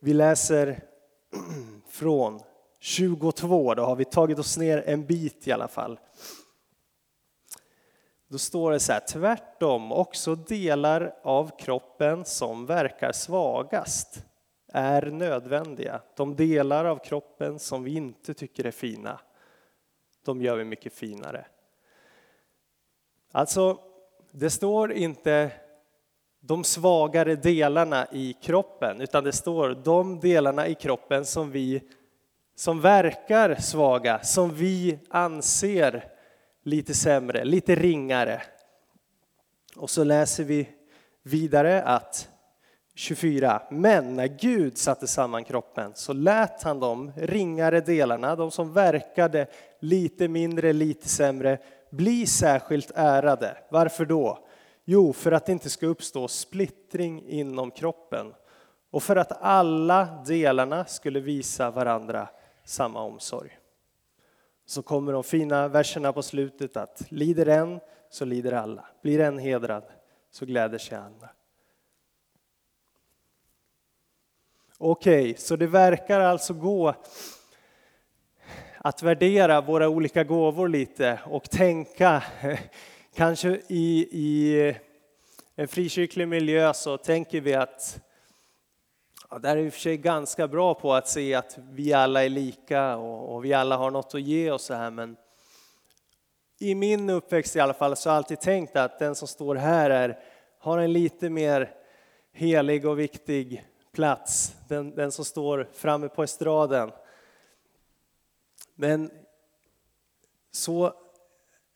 Vi 0.00 0.12
läser 0.12 0.82
från 1.88 2.40
22, 2.78 3.74
då 3.74 3.82
har 3.82 3.96
vi 3.96 4.04
tagit 4.04 4.38
oss 4.38 4.58
ner 4.58 4.82
en 4.86 5.06
bit 5.06 5.48
i 5.48 5.52
alla 5.52 5.68
fall. 5.68 5.98
Då 8.28 8.38
står 8.38 8.72
det 8.72 8.80
så 8.80 8.92
här, 8.92 9.00
tvärtom 9.00 9.92
också 9.92 10.34
delar 10.34 11.14
av 11.22 11.58
kroppen 11.58 12.24
som 12.24 12.66
verkar 12.66 13.12
svagast 13.12 14.24
är 14.74 15.02
nödvändiga. 15.02 16.00
De 16.16 16.36
delar 16.36 16.84
av 16.84 16.98
kroppen 16.98 17.58
som 17.58 17.84
vi 17.84 17.94
inte 17.94 18.34
tycker 18.34 18.66
är 18.66 18.70
fina, 18.70 19.20
de 20.24 20.42
gör 20.42 20.56
vi 20.56 20.64
mycket 20.64 20.92
finare. 20.92 21.46
Alltså, 23.32 23.78
det 24.30 24.50
står 24.50 24.92
inte 24.92 25.50
de 26.40 26.64
svagare 26.64 27.36
delarna 27.36 28.06
i 28.12 28.32
kroppen, 28.42 29.00
utan 29.00 29.24
det 29.24 29.32
står 29.32 29.70
de 29.84 30.20
delarna 30.20 30.68
i 30.68 30.74
kroppen 30.74 31.24
som 31.24 31.50
vi 31.50 31.82
som 32.54 32.80
verkar 32.80 33.54
svaga, 33.54 34.22
som 34.22 34.54
vi 34.54 34.98
anser 35.08 36.04
lite 36.62 36.94
sämre, 36.94 37.44
lite 37.44 37.74
ringare. 37.74 38.42
Och 39.76 39.90
så 39.90 40.04
läser 40.04 40.44
vi 40.44 40.68
vidare 41.22 41.82
att 41.82 42.28
24. 42.94 43.62
Men 43.70 44.16
när 44.16 44.26
Gud 44.26 44.78
satte 44.78 45.06
samman 45.06 45.44
kroppen 45.44 45.92
så 45.94 46.12
lät 46.12 46.62
han 46.62 46.80
de 46.80 47.12
ringare 47.16 47.80
delarna, 47.80 48.36
de 48.36 48.50
som 48.50 48.72
verkade 48.72 49.46
lite 49.78 50.28
mindre, 50.28 50.72
lite 50.72 51.08
sämre, 51.08 51.58
bli 51.90 52.26
särskilt 52.26 52.90
ärade. 52.94 53.56
Varför 53.70 54.04
då? 54.04 54.46
Jo, 54.84 55.12
för 55.12 55.32
att 55.32 55.46
det 55.46 55.52
inte 55.52 55.70
ska 55.70 55.86
uppstå 55.86 56.28
splittring 56.28 57.28
inom 57.28 57.70
kroppen 57.70 58.34
och 58.90 59.02
för 59.02 59.16
att 59.16 59.42
alla 59.42 60.22
delarna 60.26 60.84
skulle 60.84 61.20
visa 61.20 61.70
varandra 61.70 62.28
samma 62.64 63.00
omsorg. 63.00 63.58
Så 64.66 64.82
kommer 64.82 65.12
de 65.12 65.24
fina 65.24 65.68
verserna 65.68 66.12
på 66.12 66.22
slutet 66.22 66.76
att 66.76 67.02
lider 67.08 67.46
en 67.46 67.80
så 68.10 68.24
lider 68.24 68.52
alla, 68.52 68.84
blir 69.02 69.20
en 69.20 69.38
hedrad 69.38 69.84
så 70.30 70.46
gläder 70.46 70.78
sig 70.78 70.98
andra. 70.98 71.28
Okej, 74.78 75.30
okay, 75.30 75.36
så 75.36 75.56
det 75.56 75.66
verkar 75.66 76.20
alltså 76.20 76.54
gå 76.54 76.94
att 78.78 79.02
värdera 79.02 79.60
våra 79.60 79.88
olika 79.88 80.24
gåvor 80.24 80.68
lite 80.68 81.20
och 81.26 81.50
tänka, 81.50 82.22
kanske 83.14 83.60
i, 83.68 84.08
i 84.10 84.74
en 85.56 85.68
frikyrklig 85.68 86.28
miljö 86.28 86.74
så 86.74 86.96
tänker 86.96 87.40
vi 87.40 87.54
att 87.54 88.00
ja, 89.30 89.38
där 89.38 89.56
är 89.56 89.62
vi 89.62 89.70
för 89.70 89.80
sig 89.80 89.96
ganska 89.96 90.48
bra 90.48 90.74
på 90.74 90.94
att 90.94 91.08
se 91.08 91.34
att 91.34 91.58
vi 91.70 91.92
alla 91.92 92.24
är 92.24 92.28
lika 92.28 92.96
och, 92.96 93.34
och 93.34 93.44
vi 93.44 93.52
alla 93.52 93.76
har 93.76 93.90
något 93.90 94.14
att 94.14 94.22
ge 94.22 94.50
och 94.50 94.60
så 94.60 94.74
här 94.74 94.90
men 94.90 95.16
i 96.60 96.74
min 96.74 97.10
uppväxt 97.10 97.56
i 97.56 97.60
alla 97.60 97.74
fall 97.74 97.96
så 97.96 98.08
har 98.08 98.14
jag 98.14 98.18
alltid 98.18 98.40
tänkt 98.40 98.76
att 98.76 98.98
den 98.98 99.14
som 99.14 99.28
står 99.28 99.54
här 99.54 99.90
är, 99.90 100.18
har 100.58 100.78
en 100.78 100.92
lite 100.92 101.30
mer 101.30 101.70
helig 102.32 102.86
och 102.86 102.98
viktig 102.98 103.64
plats, 103.94 104.56
den, 104.68 104.94
den 104.94 105.12
som 105.12 105.24
står 105.24 105.68
framme 105.72 106.08
på 106.08 106.22
estraden. 106.22 106.92
Men 108.74 109.10
så 110.50 110.92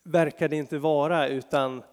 verkar 0.03 0.47
det 0.47 0.55
inte 0.55 0.77
vara, 0.77 1.27
utan 1.27 1.83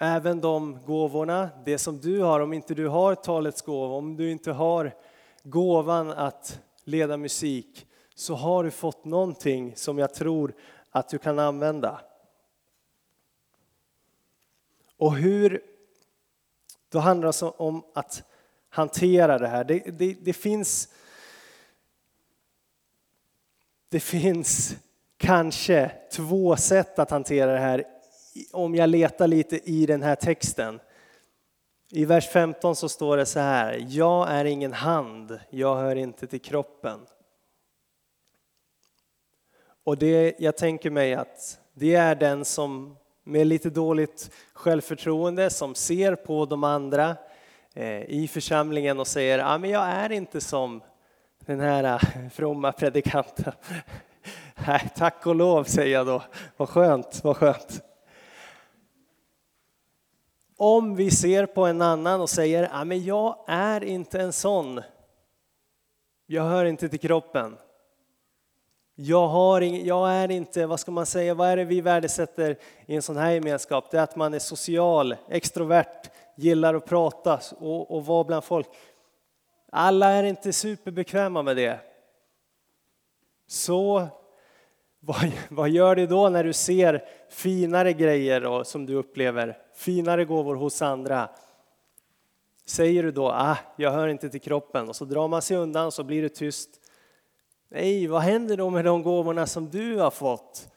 även 0.00 0.40
de 0.40 0.78
gåvorna, 0.86 1.50
det 1.64 1.78
som 1.78 2.00
du 2.00 2.22
har, 2.22 2.40
om 2.40 2.52
inte 2.52 2.74
du 2.74 2.88
har 2.88 3.14
talets 3.14 3.62
gåva, 3.62 3.94
om 3.94 4.16
du 4.16 4.30
inte 4.30 4.52
har 4.52 4.94
gåvan 5.42 6.10
att 6.10 6.60
leda 6.84 7.16
musik, 7.16 7.86
så 8.14 8.34
har 8.34 8.64
du 8.64 8.70
fått 8.70 9.04
någonting 9.04 9.76
som 9.76 9.98
jag 9.98 10.14
tror 10.14 10.54
att 10.90 11.08
du 11.08 11.18
kan 11.18 11.38
använda. 11.38 12.00
Och 14.96 15.14
hur, 15.14 15.62
då 16.88 16.98
handlar 16.98 17.22
det 17.22 17.28
alltså 17.28 17.48
om 17.48 17.84
att 17.94 18.22
hantera 18.76 19.38
det 19.38 19.48
här. 19.48 19.64
Det, 19.64 19.78
det, 19.78 20.16
det 20.20 20.32
finns 20.32 20.88
det 23.88 24.00
finns 24.00 24.76
kanske 25.16 25.90
två 26.12 26.56
sätt 26.56 26.98
att 26.98 27.10
hantera 27.10 27.52
det 27.52 27.58
här 27.58 27.84
om 28.52 28.74
jag 28.74 28.88
letar 28.88 29.26
lite 29.26 29.70
i 29.70 29.86
den 29.86 30.02
här 30.02 30.14
texten. 30.14 30.80
I 31.90 32.04
vers 32.04 32.28
15 32.28 32.76
så 32.76 32.88
står 32.88 33.16
det 33.16 33.26
så 33.26 33.40
här, 33.40 33.86
jag 33.88 34.30
är 34.30 34.44
ingen 34.44 34.72
hand, 34.72 35.40
jag 35.50 35.76
hör 35.76 35.96
inte 35.96 36.26
till 36.26 36.40
kroppen. 36.40 37.00
Och 39.84 39.98
det, 39.98 40.34
jag 40.38 40.56
tänker 40.56 40.90
mig 40.90 41.14
att 41.14 41.58
det 41.74 41.94
är 41.94 42.14
den 42.14 42.44
som 42.44 42.96
med 43.24 43.46
lite 43.46 43.70
dåligt 43.70 44.30
självförtroende 44.52 45.50
som 45.50 45.74
ser 45.74 46.14
på 46.14 46.46
de 46.46 46.64
andra 46.64 47.16
Eh, 47.78 48.02
i 48.02 48.28
församlingen 48.28 49.00
och 49.00 49.06
säger, 49.06 49.38
ah, 49.38 49.58
men 49.58 49.70
jag 49.70 49.84
är 49.84 50.12
inte 50.12 50.40
som 50.40 50.82
den 51.38 51.60
här 51.60 51.84
eh, 51.84 52.28
fromma 52.30 52.72
predikanten. 52.72 53.52
Nej, 54.66 54.88
tack 54.96 55.26
och 55.26 55.34
lov 55.34 55.64
säger 55.64 55.92
jag 55.92 56.06
då. 56.06 56.22
Vad 56.56 56.68
skönt, 56.68 57.20
vad 57.24 57.36
skönt. 57.36 57.82
Om 60.56 60.96
vi 60.96 61.10
ser 61.10 61.46
på 61.46 61.66
en 61.66 61.82
annan 61.82 62.20
och 62.20 62.30
säger, 62.30 62.68
att 62.72 62.86
men 62.86 63.04
jag 63.04 63.44
är 63.46 63.84
inte 63.84 64.20
en 64.20 64.32
sån. 64.32 64.82
Jag 66.26 66.42
hör 66.42 66.64
inte 66.64 66.88
till 66.88 67.00
kroppen. 67.00 67.56
Jag, 68.94 69.28
har 69.28 69.60
ing, 69.60 69.86
jag 69.86 70.12
är 70.12 70.30
inte, 70.30 70.66
vad 70.66 70.80
ska 70.80 70.90
man 70.90 71.06
säga, 71.06 71.34
vad 71.34 71.48
är 71.48 71.56
det 71.56 71.64
vi 71.64 71.80
värdesätter 71.80 72.58
i 72.86 72.96
en 72.96 73.02
sån 73.02 73.16
här 73.16 73.30
gemenskap? 73.30 73.90
Det 73.90 73.98
är 73.98 74.02
att 74.02 74.16
man 74.16 74.34
är 74.34 74.38
social, 74.38 75.16
extrovert, 75.28 76.10
gillar 76.36 76.74
att 76.74 76.86
prata 76.86 77.40
och, 77.58 77.90
och 77.96 78.06
vara 78.06 78.24
bland 78.24 78.44
folk. 78.44 78.66
Alla 79.72 80.10
är 80.10 80.22
inte 80.22 80.52
superbekväma 80.52 81.42
med 81.42 81.56
det. 81.56 81.80
Så 83.46 84.08
vad, 85.00 85.32
vad 85.48 85.70
gör 85.70 85.96
du 85.96 86.06
då 86.06 86.28
när 86.28 86.44
du 86.44 86.52
ser 86.52 87.04
finare 87.30 87.92
grejer 87.92 88.46
och, 88.46 88.66
som 88.66 88.86
du 88.86 88.94
upplever, 88.94 89.58
finare 89.74 90.24
gåvor 90.24 90.54
hos 90.54 90.82
andra? 90.82 91.28
Säger 92.66 93.02
du 93.02 93.12
då, 93.12 93.28
ah, 93.28 93.58
jag 93.76 93.90
hör 93.90 94.08
inte 94.08 94.28
till 94.28 94.40
kroppen 94.40 94.88
och 94.88 94.96
så 94.96 95.04
drar 95.04 95.28
man 95.28 95.42
sig 95.42 95.56
undan 95.56 95.86
och 95.86 95.94
så 95.94 96.04
blir 96.04 96.22
det 96.22 96.28
tyst. 96.28 96.70
Nej, 97.68 98.06
vad 98.06 98.22
händer 98.22 98.56
då 98.56 98.70
med 98.70 98.84
de 98.84 99.02
gåvorna 99.02 99.46
som 99.46 99.70
du 99.70 99.96
har 99.96 100.10
fått? 100.10 100.68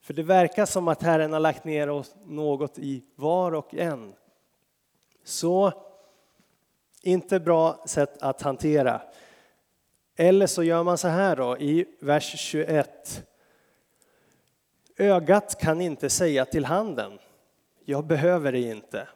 För 0.00 0.14
det 0.14 0.22
verkar 0.22 0.66
som 0.66 0.88
att 0.88 1.02
Herren 1.02 1.32
har 1.32 1.40
lagt 1.40 1.64
ner 1.64 2.04
något 2.26 2.78
i 2.78 3.04
var 3.16 3.54
och 3.54 3.74
en. 3.74 4.12
Så 5.24 5.72
inte 7.02 7.40
bra 7.40 7.84
sätt 7.86 8.22
att 8.22 8.42
hantera. 8.42 9.02
Eller 10.16 10.46
så 10.46 10.62
gör 10.62 10.82
man 10.82 10.98
så 10.98 11.08
här 11.08 11.36
då 11.36 11.58
i 11.58 11.86
vers 12.00 12.34
21. 12.38 13.26
Ögat 14.96 15.60
kan 15.60 15.80
inte 15.80 16.10
säga 16.10 16.44
till 16.44 16.64
handen, 16.64 17.18
jag 17.84 18.06
behöver 18.06 18.52
dig 18.52 18.70
inte. 18.70 19.08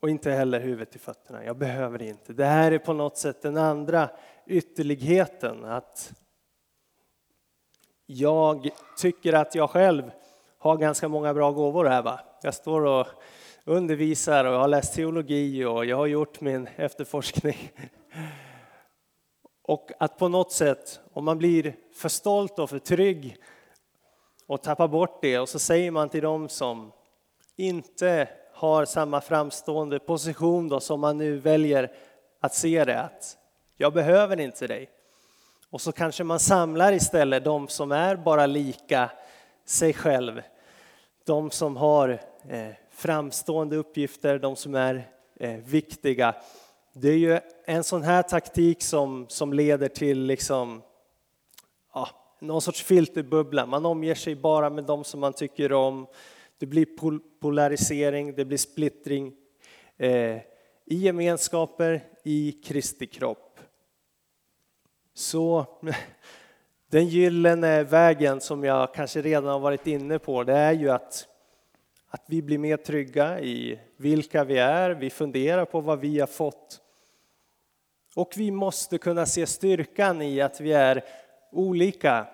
Och 0.00 0.10
inte 0.10 0.30
heller 0.30 0.60
huvudet 0.60 0.90
till 0.90 1.00
fötterna, 1.00 1.44
jag 1.44 1.56
behöver 1.56 1.98
det 1.98 2.06
inte. 2.06 2.32
Det 2.32 2.44
här 2.44 2.72
är 2.72 2.78
på 2.78 2.92
något 2.92 3.16
sätt 3.16 3.42
den 3.42 3.56
andra 3.56 4.08
ytterligheten, 4.46 5.64
att 5.64 6.12
jag 8.06 8.70
tycker 8.98 9.32
att 9.32 9.54
jag 9.54 9.70
själv 9.70 10.10
har 10.58 10.76
ganska 10.76 11.08
många 11.08 11.34
bra 11.34 11.50
gåvor 11.50 11.84
här. 11.84 12.02
Va? 12.02 12.20
Jag 12.42 12.54
står 12.54 12.84
och 12.84 13.06
undervisar 13.64 14.44
och 14.44 14.54
jag 14.54 14.58
har 14.58 14.68
läst 14.68 14.94
teologi 14.94 15.64
och 15.64 15.84
jag 15.84 15.96
har 15.96 16.06
gjort 16.06 16.40
min 16.40 16.68
efterforskning. 16.76 17.72
Och 19.62 19.90
att 19.98 20.18
på 20.18 20.28
något 20.28 20.52
sätt, 20.52 21.00
om 21.12 21.24
man 21.24 21.38
blir 21.38 21.76
för 21.94 22.08
stolt 22.08 22.58
och 22.58 22.70
för 22.70 22.78
trygg 22.78 23.36
och 24.46 24.62
tappar 24.62 24.88
bort 24.88 25.22
det 25.22 25.38
och 25.38 25.48
så 25.48 25.58
säger 25.58 25.90
man 25.90 26.08
till 26.08 26.22
dem 26.22 26.48
som 26.48 26.92
inte 27.56 28.28
har 28.52 28.84
samma 28.84 29.20
framstående 29.20 29.98
position 29.98 30.68
då 30.68 30.80
som 30.80 31.00
man 31.00 31.18
nu 31.18 31.38
väljer 31.38 31.92
att 32.40 32.54
se 32.54 32.84
det 32.84 33.00
att 33.00 33.38
jag 33.76 33.92
behöver 33.92 34.40
inte 34.40 34.66
dig. 34.66 34.90
Och 35.70 35.80
så 35.80 35.92
kanske 35.92 36.24
man 36.24 36.40
samlar 36.40 36.92
istället 36.92 37.44
de 37.44 37.68
som 37.68 37.92
är 37.92 38.16
bara 38.16 38.46
lika 38.46 39.10
sig 39.64 39.92
själv. 39.92 40.42
De 41.24 41.50
som 41.50 41.76
har 41.76 42.08
eh, 42.48 42.70
framstående 42.94 43.76
uppgifter, 43.76 44.38
de 44.38 44.56
som 44.56 44.74
är 44.74 45.08
eh, 45.36 45.56
viktiga. 45.56 46.34
Det 46.92 47.08
är 47.08 47.18
ju 47.18 47.40
en 47.64 47.84
sån 47.84 48.02
här 48.02 48.22
taktik 48.22 48.82
som, 48.82 49.26
som 49.28 49.52
leder 49.52 49.88
till 49.88 50.20
liksom, 50.20 50.82
ja, 51.94 52.08
någon 52.40 52.62
sorts 52.62 52.82
filterbubbla. 52.82 53.66
Man 53.66 53.86
omger 53.86 54.14
sig 54.14 54.36
bara 54.36 54.70
med 54.70 54.84
de 54.84 55.04
som 55.04 55.20
man 55.20 55.32
tycker 55.32 55.72
om. 55.72 56.06
Det 56.58 56.66
blir 56.66 56.86
pol 56.86 57.20
polarisering, 57.40 58.34
det 58.34 58.44
blir 58.44 58.58
splittring 58.58 59.32
eh, 59.96 60.36
i 60.86 60.96
gemenskaper 60.96 62.04
i 62.24 62.52
Kristi 62.52 63.06
kropp. 63.06 63.60
Så 65.14 65.66
den 66.90 67.08
gyllene 67.08 67.82
vägen 67.82 68.40
som 68.40 68.64
jag 68.64 68.94
kanske 68.94 69.22
redan 69.22 69.44
har 69.44 69.60
varit 69.60 69.86
inne 69.86 70.18
på, 70.18 70.44
det 70.44 70.52
är 70.52 70.72
ju 70.72 70.90
att 70.90 71.28
att 72.14 72.24
vi 72.26 72.42
blir 72.42 72.58
mer 72.58 72.76
trygga 72.76 73.40
i 73.40 73.78
vilka 73.96 74.44
vi 74.44 74.58
är, 74.58 74.90
vi 74.90 75.10
funderar 75.10 75.64
på 75.64 75.80
vad 75.80 76.00
vi 76.00 76.20
har 76.20 76.26
fått. 76.26 76.80
Och 78.14 78.32
vi 78.36 78.50
måste 78.50 78.98
kunna 78.98 79.26
se 79.26 79.46
styrkan 79.46 80.22
i 80.22 80.40
att 80.40 80.60
vi 80.60 80.72
är 80.72 81.04
olika. 81.52 82.26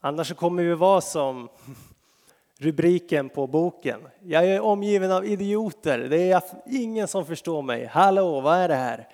Annars 0.00 0.34
kommer 0.34 0.62
vi 0.62 0.74
vara 0.74 1.00
som 1.00 1.48
rubriken 2.58 3.28
på 3.28 3.46
boken. 3.46 4.00
Jag 4.22 4.46
är 4.46 4.60
omgiven 4.60 5.12
av 5.12 5.26
idioter, 5.26 5.98
det 5.98 6.30
är 6.30 6.42
ingen 6.66 7.08
som 7.08 7.26
förstår 7.26 7.62
mig. 7.62 7.84
Hallå, 7.84 8.40
vad 8.40 8.58
är 8.58 8.68
det 8.68 8.74
här? 8.74 9.08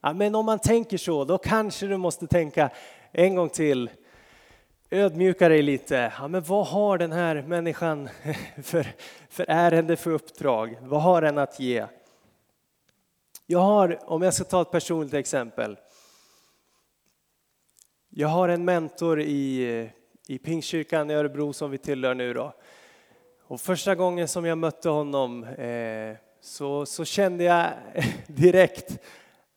Ja, 0.00 0.12
men 0.12 0.34
om 0.34 0.46
man 0.46 0.58
tänker 0.58 0.98
så, 0.98 1.24
då 1.24 1.38
kanske 1.38 1.86
du 1.86 1.96
måste 1.96 2.26
tänka 2.26 2.70
en 3.12 3.34
gång 3.34 3.48
till 3.48 3.90
ödmjuka 4.90 5.48
dig 5.48 5.62
lite. 5.62 6.12
Ja, 6.18 6.28
men 6.28 6.42
vad 6.42 6.66
har 6.66 6.98
den 6.98 7.12
här 7.12 7.42
människan 7.42 8.08
för, 8.62 8.86
för 9.28 9.44
ärende, 9.48 9.96
för 9.96 10.10
uppdrag? 10.10 10.76
Vad 10.80 11.02
har 11.02 11.22
den 11.22 11.38
att 11.38 11.60
ge? 11.60 11.86
Jag 13.46 13.58
har, 13.58 13.98
om 14.04 14.22
jag 14.22 14.34
ska 14.34 14.44
ta 14.44 14.62
ett 14.62 14.70
personligt 14.70 15.14
exempel. 15.14 15.76
Jag 18.08 18.28
har 18.28 18.48
en 18.48 18.64
mentor 18.64 19.20
i, 19.20 19.90
i 20.28 20.38
Pingstkyrkan 20.38 21.10
i 21.10 21.14
Örebro 21.14 21.52
som 21.52 21.70
vi 21.70 21.78
tillhör 21.78 22.14
nu 22.14 22.34
då. 22.34 22.52
Och 23.46 23.60
första 23.60 23.94
gången 23.94 24.28
som 24.28 24.44
jag 24.44 24.58
mötte 24.58 24.88
honom 24.88 25.44
eh, 25.44 26.16
så, 26.40 26.86
så 26.86 27.04
kände 27.04 27.44
jag 27.44 27.70
direkt, 28.26 28.98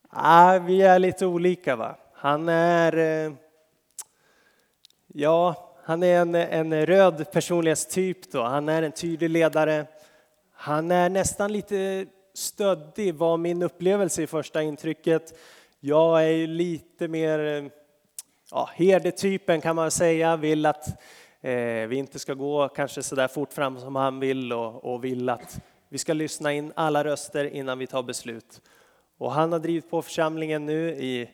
ah, 0.09 0.59
vi 0.59 0.81
är 0.81 0.99
lite 0.99 1.25
olika 1.25 1.75
va. 1.75 1.97
Han 2.13 2.49
är 2.49 2.97
eh, 2.97 3.33
Ja, 5.15 5.73
han 5.83 6.03
är 6.03 6.21
en, 6.21 6.35
en 6.35 6.85
röd 6.85 7.31
personlighetstyp 7.31 8.31
då. 8.31 8.43
Han 8.43 8.69
är 8.69 8.83
en 8.83 8.91
tydlig 8.91 9.29
ledare. 9.29 9.85
Han 10.53 10.91
är 10.91 11.09
nästan 11.09 11.51
lite 11.51 12.05
stöddig 12.33 13.15
var 13.15 13.37
min 13.37 13.63
upplevelse 13.63 14.23
i 14.23 14.27
första 14.27 14.61
intrycket. 14.61 15.39
Jag 15.79 16.23
är 16.23 16.47
lite 16.47 17.07
mer 17.07 17.69
ja, 18.51 18.69
herdetypen 18.73 19.61
kan 19.61 19.75
man 19.75 19.91
säga, 19.91 20.35
vill 20.37 20.65
att 20.65 20.87
eh, 21.41 21.87
vi 21.87 21.95
inte 21.95 22.19
ska 22.19 22.33
gå 22.33 22.67
kanske 22.67 23.03
så 23.03 23.15
där 23.15 23.27
fort 23.27 23.53
fram 23.53 23.79
som 23.79 23.95
han 23.95 24.19
vill 24.19 24.53
och, 24.53 24.93
och 24.93 25.03
vill 25.03 25.29
att 25.29 25.59
vi 25.89 25.97
ska 25.97 26.13
lyssna 26.13 26.53
in 26.53 26.73
alla 26.75 27.03
röster 27.03 27.45
innan 27.45 27.79
vi 27.79 27.87
tar 27.87 28.03
beslut. 28.03 28.61
Och 29.17 29.31
han 29.31 29.51
har 29.51 29.59
drivit 29.59 29.89
på 29.89 30.01
församlingen 30.01 30.65
nu 30.65 30.89
i 30.89 31.29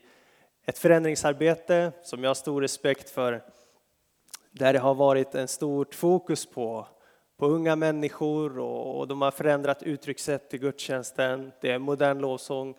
ett 0.65 0.79
förändringsarbete 0.79 1.91
som 2.03 2.23
jag 2.23 2.29
har 2.29 2.35
stor 2.35 2.61
respekt 2.61 3.09
för 3.09 3.41
där 4.59 4.73
det 4.73 4.79
har 4.79 4.95
varit 4.95 5.35
en 5.35 5.47
stort 5.47 5.95
fokus 5.95 6.45
på 6.45 6.87
på 7.39 7.47
unga 7.47 7.75
människor 7.75 8.59
och 8.59 9.07
de 9.07 9.21
har 9.21 9.31
förändrat 9.31 9.83
uttryckssätt 9.83 10.53
i 10.53 10.57
gudstjänsten. 10.57 11.51
Det 11.61 11.71
är 11.71 11.79
modern 11.79 12.19
lovsång. 12.19 12.75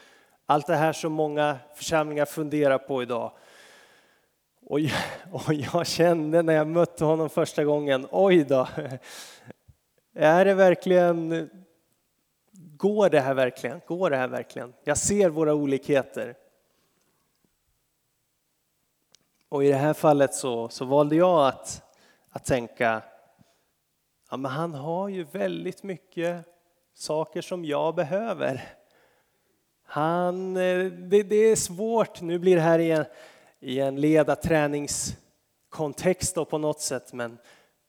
Allt 0.46 0.66
det 0.66 0.76
här 0.76 0.92
som 0.92 1.12
många 1.12 1.58
församlingar 1.74 2.24
funderar 2.24 2.78
på 2.78 3.02
idag. 3.02 3.32
Och 4.66 4.80
jag, 4.80 4.92
och 5.32 5.54
jag 5.54 5.86
kände 5.86 6.42
när 6.42 6.54
jag 6.54 6.66
mötte 6.66 7.04
honom 7.04 7.30
första 7.30 7.64
gången, 7.64 8.06
oj 8.10 8.44
då, 8.44 8.68
är 10.14 10.44
det 10.44 10.54
verkligen, 10.54 11.50
går 12.76 13.10
det 13.10 13.20
här 13.20 13.34
verkligen? 13.34 13.80
Går 13.86 14.10
det 14.10 14.16
här 14.16 14.28
verkligen? 14.28 14.72
Jag 14.84 14.98
ser 14.98 15.28
våra 15.28 15.54
olikheter. 15.54 16.34
Och 19.50 19.64
i 19.64 19.68
det 19.68 19.76
här 19.76 19.94
fallet 19.94 20.34
så, 20.34 20.68
så 20.68 20.84
valde 20.84 21.16
jag 21.16 21.46
att, 21.46 21.82
att 22.30 22.44
tänka, 22.44 23.02
ja 24.30 24.36
men 24.36 24.50
han 24.50 24.74
har 24.74 25.08
ju 25.08 25.24
väldigt 25.24 25.82
mycket 25.82 26.44
saker 26.94 27.42
som 27.42 27.64
jag 27.64 27.94
behöver. 27.94 28.62
Han, 29.84 30.56
eh, 30.56 30.84
det, 30.84 31.22
det 31.22 31.36
är 31.36 31.56
svårt, 31.56 32.20
nu 32.20 32.38
blir 32.38 32.56
det 32.56 32.62
här 32.62 32.78
i 32.78 32.90
en, 32.90 33.04
i 33.60 33.80
en 33.80 34.00
ledarträningskontext 34.00 36.34
på 36.34 36.58
något 36.58 36.80
sätt, 36.80 37.12
men, 37.12 37.38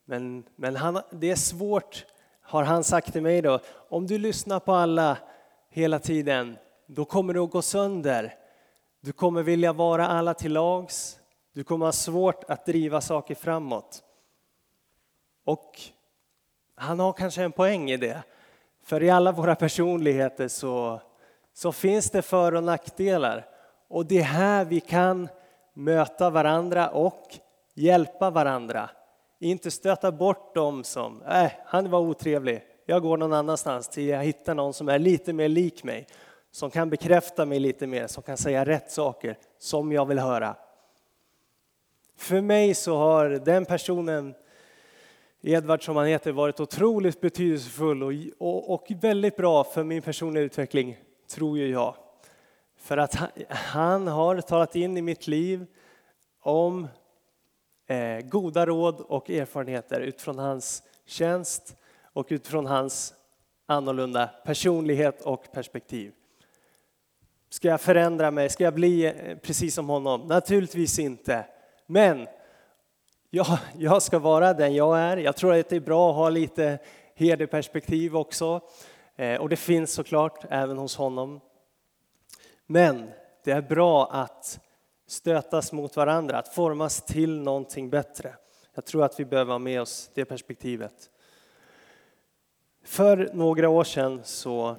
men, 0.04 0.44
men 0.56 0.76
han, 0.76 1.00
det 1.10 1.30
är 1.30 1.36
svårt, 1.36 2.04
har 2.40 2.62
han 2.62 2.84
sagt 2.84 3.12
till 3.12 3.22
mig 3.22 3.42
då, 3.42 3.60
om 3.88 4.06
du 4.06 4.18
lyssnar 4.18 4.60
på 4.60 4.72
alla 4.72 5.18
hela 5.70 5.98
tiden, 5.98 6.58
då 6.86 7.04
kommer 7.04 7.34
du 7.34 7.40
att 7.40 7.50
gå 7.50 7.62
sönder. 7.62 8.34
Du 9.00 9.12
kommer 9.12 9.42
vilja 9.42 9.72
vara 9.72 10.06
alla 10.06 10.34
till 10.34 10.52
lags, 10.52 11.18
du 11.52 11.64
kommer 11.64 11.86
ha 11.86 11.92
svårt 11.92 12.44
att 12.44 12.66
driva 12.66 13.00
saker 13.00 13.34
framåt. 13.34 14.02
Och 15.44 15.80
han 16.74 17.00
har 17.00 17.12
kanske 17.12 17.42
en 17.42 17.52
poäng 17.52 17.90
i 17.90 17.96
det. 17.96 18.22
För 18.84 19.02
i 19.02 19.10
alla 19.10 19.32
våra 19.32 19.54
personligheter 19.54 20.48
så, 20.48 21.00
så 21.54 21.72
finns 21.72 22.10
det 22.10 22.22
för 22.22 22.54
och 22.54 22.64
nackdelar. 22.64 23.46
Och 23.88 24.06
det 24.06 24.18
är 24.18 24.22
här 24.22 24.64
vi 24.64 24.80
kan 24.80 25.28
möta 25.74 26.30
varandra 26.30 26.88
och 26.88 27.38
hjälpa 27.74 28.30
varandra. 28.30 28.90
Inte 29.38 29.70
stöta 29.70 30.12
bort 30.12 30.54
dem 30.54 30.84
som, 30.84 31.22
äh, 31.22 31.52
han 31.64 31.90
var 31.90 32.00
otrevlig, 32.00 32.62
jag 32.86 33.02
går 33.02 33.16
någon 33.16 33.32
annanstans 33.32 33.88
till 33.88 34.08
jag 34.08 34.24
hittar 34.24 34.54
någon 34.54 34.72
som 34.72 34.88
är 34.88 34.98
lite 34.98 35.32
mer 35.32 35.48
lik 35.48 35.84
mig. 35.84 36.06
Som 36.50 36.70
kan 36.70 36.90
bekräfta 36.90 37.46
mig 37.46 37.58
lite 37.58 37.86
mer, 37.86 38.06
som 38.06 38.22
kan 38.22 38.36
säga 38.36 38.64
rätt 38.64 38.90
saker 38.90 39.38
som 39.58 39.92
jag 39.92 40.06
vill 40.06 40.18
höra. 40.18 40.56
För 42.16 42.40
mig 42.40 42.74
så 42.74 42.96
har 42.96 43.28
den 43.28 43.64
personen, 43.64 44.34
Edvard 45.42 45.84
som 45.84 45.96
han 45.96 46.06
heter, 46.06 46.32
varit 46.32 46.60
otroligt 46.60 47.20
betydelsefull 47.20 48.02
och, 48.02 48.12
och, 48.38 48.74
och 48.74 48.86
väldigt 49.00 49.36
bra 49.36 49.64
för 49.64 49.84
min 49.84 50.02
personliga 50.02 50.44
utveckling, 50.44 50.96
tror 51.30 51.58
ju 51.58 51.68
jag. 51.68 51.96
För 52.76 52.96
att 52.96 53.14
han, 53.14 53.28
han 53.48 54.06
har 54.06 54.40
talat 54.40 54.76
in 54.76 54.96
i 54.96 55.02
mitt 55.02 55.26
liv 55.26 55.66
om 56.40 56.88
eh, 57.86 58.20
goda 58.20 58.66
råd 58.66 59.00
och 59.00 59.30
erfarenheter 59.30 60.00
utifrån 60.00 60.38
hans 60.38 60.82
tjänst 61.06 61.76
och 62.12 62.26
utifrån 62.30 62.66
hans 62.66 63.14
annorlunda 63.66 64.26
personlighet 64.26 65.20
och 65.20 65.52
perspektiv. 65.52 66.12
Ska 67.48 67.68
jag 67.68 67.80
förändra 67.80 68.30
mig? 68.30 68.50
Ska 68.50 68.64
jag 68.64 68.74
bli 68.74 69.06
eh, 69.06 69.36
precis 69.36 69.74
som 69.74 69.88
honom? 69.88 70.20
Naturligtvis 70.20 70.98
inte. 70.98 71.44
Men 71.86 72.26
jag, 73.30 73.46
jag 73.78 74.02
ska 74.02 74.18
vara 74.18 74.54
den 74.54 74.74
jag 74.74 74.98
är. 74.98 75.16
Jag 75.16 75.36
tror 75.36 75.54
att 75.54 75.68
det 75.68 75.76
är 75.76 75.80
bra 75.80 76.10
att 76.10 76.16
ha 76.16 76.28
lite 76.28 76.78
herdeperspektiv 77.14 78.16
också. 78.16 78.60
Eh, 79.16 79.40
och 79.40 79.48
det 79.48 79.56
finns 79.56 79.92
såklart 79.92 80.44
även 80.50 80.78
hos 80.78 80.96
honom. 80.96 81.40
Men 82.66 83.10
det 83.44 83.50
är 83.50 83.62
bra 83.62 84.08
att 84.10 84.60
stötas 85.06 85.72
mot 85.72 85.96
varandra, 85.96 86.38
att 86.38 86.54
formas 86.54 87.02
till 87.02 87.40
någonting 87.40 87.90
bättre. 87.90 88.34
Jag 88.74 88.84
tror 88.84 89.04
att 89.04 89.20
vi 89.20 89.24
behöver 89.24 89.52
ha 89.52 89.58
med 89.58 89.80
oss 89.80 90.10
det 90.14 90.24
perspektivet. 90.24 91.10
För 92.84 93.30
några 93.32 93.68
år 93.68 93.84
sedan 93.84 94.20
så 94.24 94.76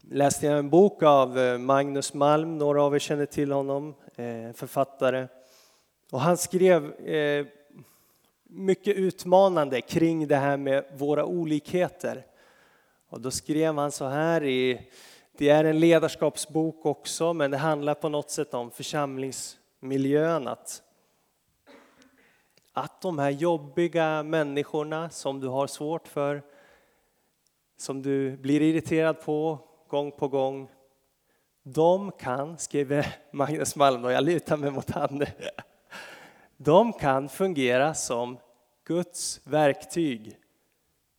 läste 0.00 0.46
jag 0.46 0.58
en 0.58 0.70
bok 0.70 1.02
av 1.02 1.38
eh, 1.38 1.58
Magnus 1.58 2.14
Malm, 2.14 2.58
några 2.58 2.82
av 2.82 2.94
er 2.94 2.98
känner 2.98 3.26
till 3.26 3.52
honom, 3.52 3.94
eh, 4.16 4.52
författare. 4.54 5.26
Och 6.10 6.20
han 6.20 6.36
skrev 6.36 6.92
eh, 6.92 7.46
mycket 8.42 8.96
utmanande 8.96 9.80
kring 9.80 10.28
det 10.28 10.36
här 10.36 10.56
med 10.56 10.84
våra 10.96 11.24
olikheter. 11.24 12.26
Och 13.08 13.20
då 13.20 13.30
skrev 13.30 13.78
han 13.78 13.92
så 13.92 14.04
här 14.04 14.44
i, 14.44 14.88
det 15.36 15.48
är 15.48 15.64
en 15.64 15.80
ledarskapsbok 15.80 16.86
också, 16.86 17.32
men 17.32 17.50
det 17.50 17.56
handlar 17.56 17.94
på 17.94 18.08
något 18.08 18.30
sätt 18.30 18.54
om 18.54 18.70
församlingsmiljön. 18.70 20.48
Att, 20.48 20.82
att 22.72 23.00
de 23.00 23.18
här 23.18 23.30
jobbiga 23.30 24.22
människorna 24.22 25.10
som 25.10 25.40
du 25.40 25.48
har 25.48 25.66
svårt 25.66 26.08
för, 26.08 26.42
som 27.76 28.02
du 28.02 28.36
blir 28.36 28.62
irriterad 28.62 29.20
på 29.20 29.58
gång 29.88 30.12
på 30.12 30.28
gång, 30.28 30.70
de 31.62 32.12
kan, 32.12 32.58
skriver 32.58 33.16
Magnus 33.32 33.76
Malm, 33.76 34.04
och 34.04 34.12
jag 34.12 34.24
lutar 34.24 34.56
mig 34.56 34.70
mot 34.70 34.90
han 34.90 35.24
de 36.58 36.92
kan 36.92 37.28
fungera 37.28 37.94
som 37.94 38.38
Guds 38.84 39.40
verktyg 39.44 40.36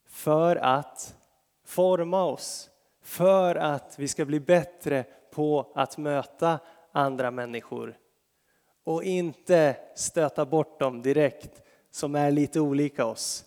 för 0.07 0.55
att 0.55 1.15
forma 1.65 2.23
oss, 2.23 2.69
för 3.01 3.55
att 3.55 3.99
vi 3.99 4.07
ska 4.07 4.25
bli 4.25 4.39
bättre 4.39 5.05
på 5.31 5.71
att 5.75 5.97
möta 5.97 6.59
andra 6.91 7.31
människor 7.31 7.97
och 8.83 9.03
inte 9.03 9.75
stöta 9.95 10.45
bort 10.45 10.79
dem 10.79 11.01
direkt 11.01 11.61
som 11.91 12.15
är 12.15 12.31
lite 12.31 12.59
olika 12.59 13.05
oss. 13.05 13.45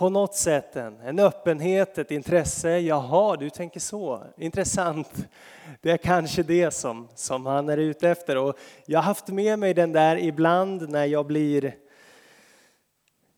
På 0.00 0.08
något 0.08 0.34
sätt 0.34 0.76
en, 0.76 1.00
en 1.00 1.18
öppenhet, 1.18 1.98
ett 1.98 2.10
intresse. 2.10 2.78
Jaha, 2.78 3.36
du 3.36 3.50
tänker 3.50 3.80
så. 3.80 4.24
Intressant. 4.36 5.26
Det 5.80 5.90
är 5.90 5.96
kanske 5.96 6.42
det 6.42 6.70
som, 6.70 7.08
som 7.14 7.46
han 7.46 7.68
är 7.68 7.76
ute 7.76 8.10
efter. 8.10 8.36
Och 8.36 8.58
jag 8.86 8.98
har 8.98 9.04
haft 9.04 9.28
med 9.28 9.58
mig 9.58 9.74
den 9.74 9.92
där 9.92 10.16
ibland 10.16 10.88
när 10.88 11.04
jag 11.04 11.26
blir 11.26 11.76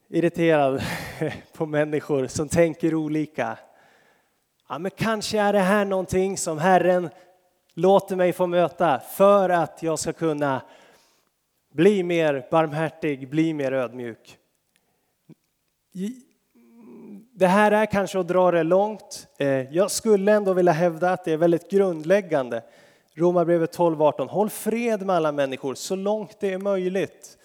irriterad 0.09 0.83
på 1.53 1.67
människor 1.67 2.27
som 2.27 2.49
tänker 2.49 2.95
olika. 2.95 3.59
Ja, 4.69 4.79
men 4.79 4.91
kanske 4.91 5.41
är 5.41 5.53
det 5.53 5.61
här 5.61 5.85
någonting 5.85 6.37
som 6.37 6.59
Herren 6.59 7.09
låter 7.75 8.17
mig 8.17 8.33
få 8.33 8.47
möta 8.47 9.01
för 9.01 9.49
att 9.49 9.83
jag 9.83 9.99
ska 9.99 10.13
kunna 10.13 10.63
bli 11.73 12.03
mer 12.03 12.47
barmhärtig, 12.51 13.31
bli 13.31 13.55
mer 13.55 13.73
ödmjuk. 13.73 14.39
Det 17.35 17.47
här 17.47 17.73
är 17.73 17.87
kanske 17.87 18.19
att 18.19 18.29
dra 18.29 18.51
det 18.51 18.63
långt. 18.63 19.27
Eh, 19.39 19.49
jag 19.49 19.91
skulle 19.91 20.33
ändå 20.33 20.53
vilja 20.53 20.73
hävda 20.73 21.11
att 21.11 21.25
det 21.25 21.33
är 21.33 21.37
väldigt 21.37 21.71
grundläggande. 21.71 22.63
Romarbrevet 23.15 23.77
12.18. 23.77 24.29
Håll 24.29 24.51
fred 24.51 25.07
med 25.07 25.17
alla 25.17 25.33
människor 25.33 25.75
så 25.75 25.97
långt 25.97 26.41
det 26.41 26.53
är 26.53 26.59
möjligt. 26.59 27.39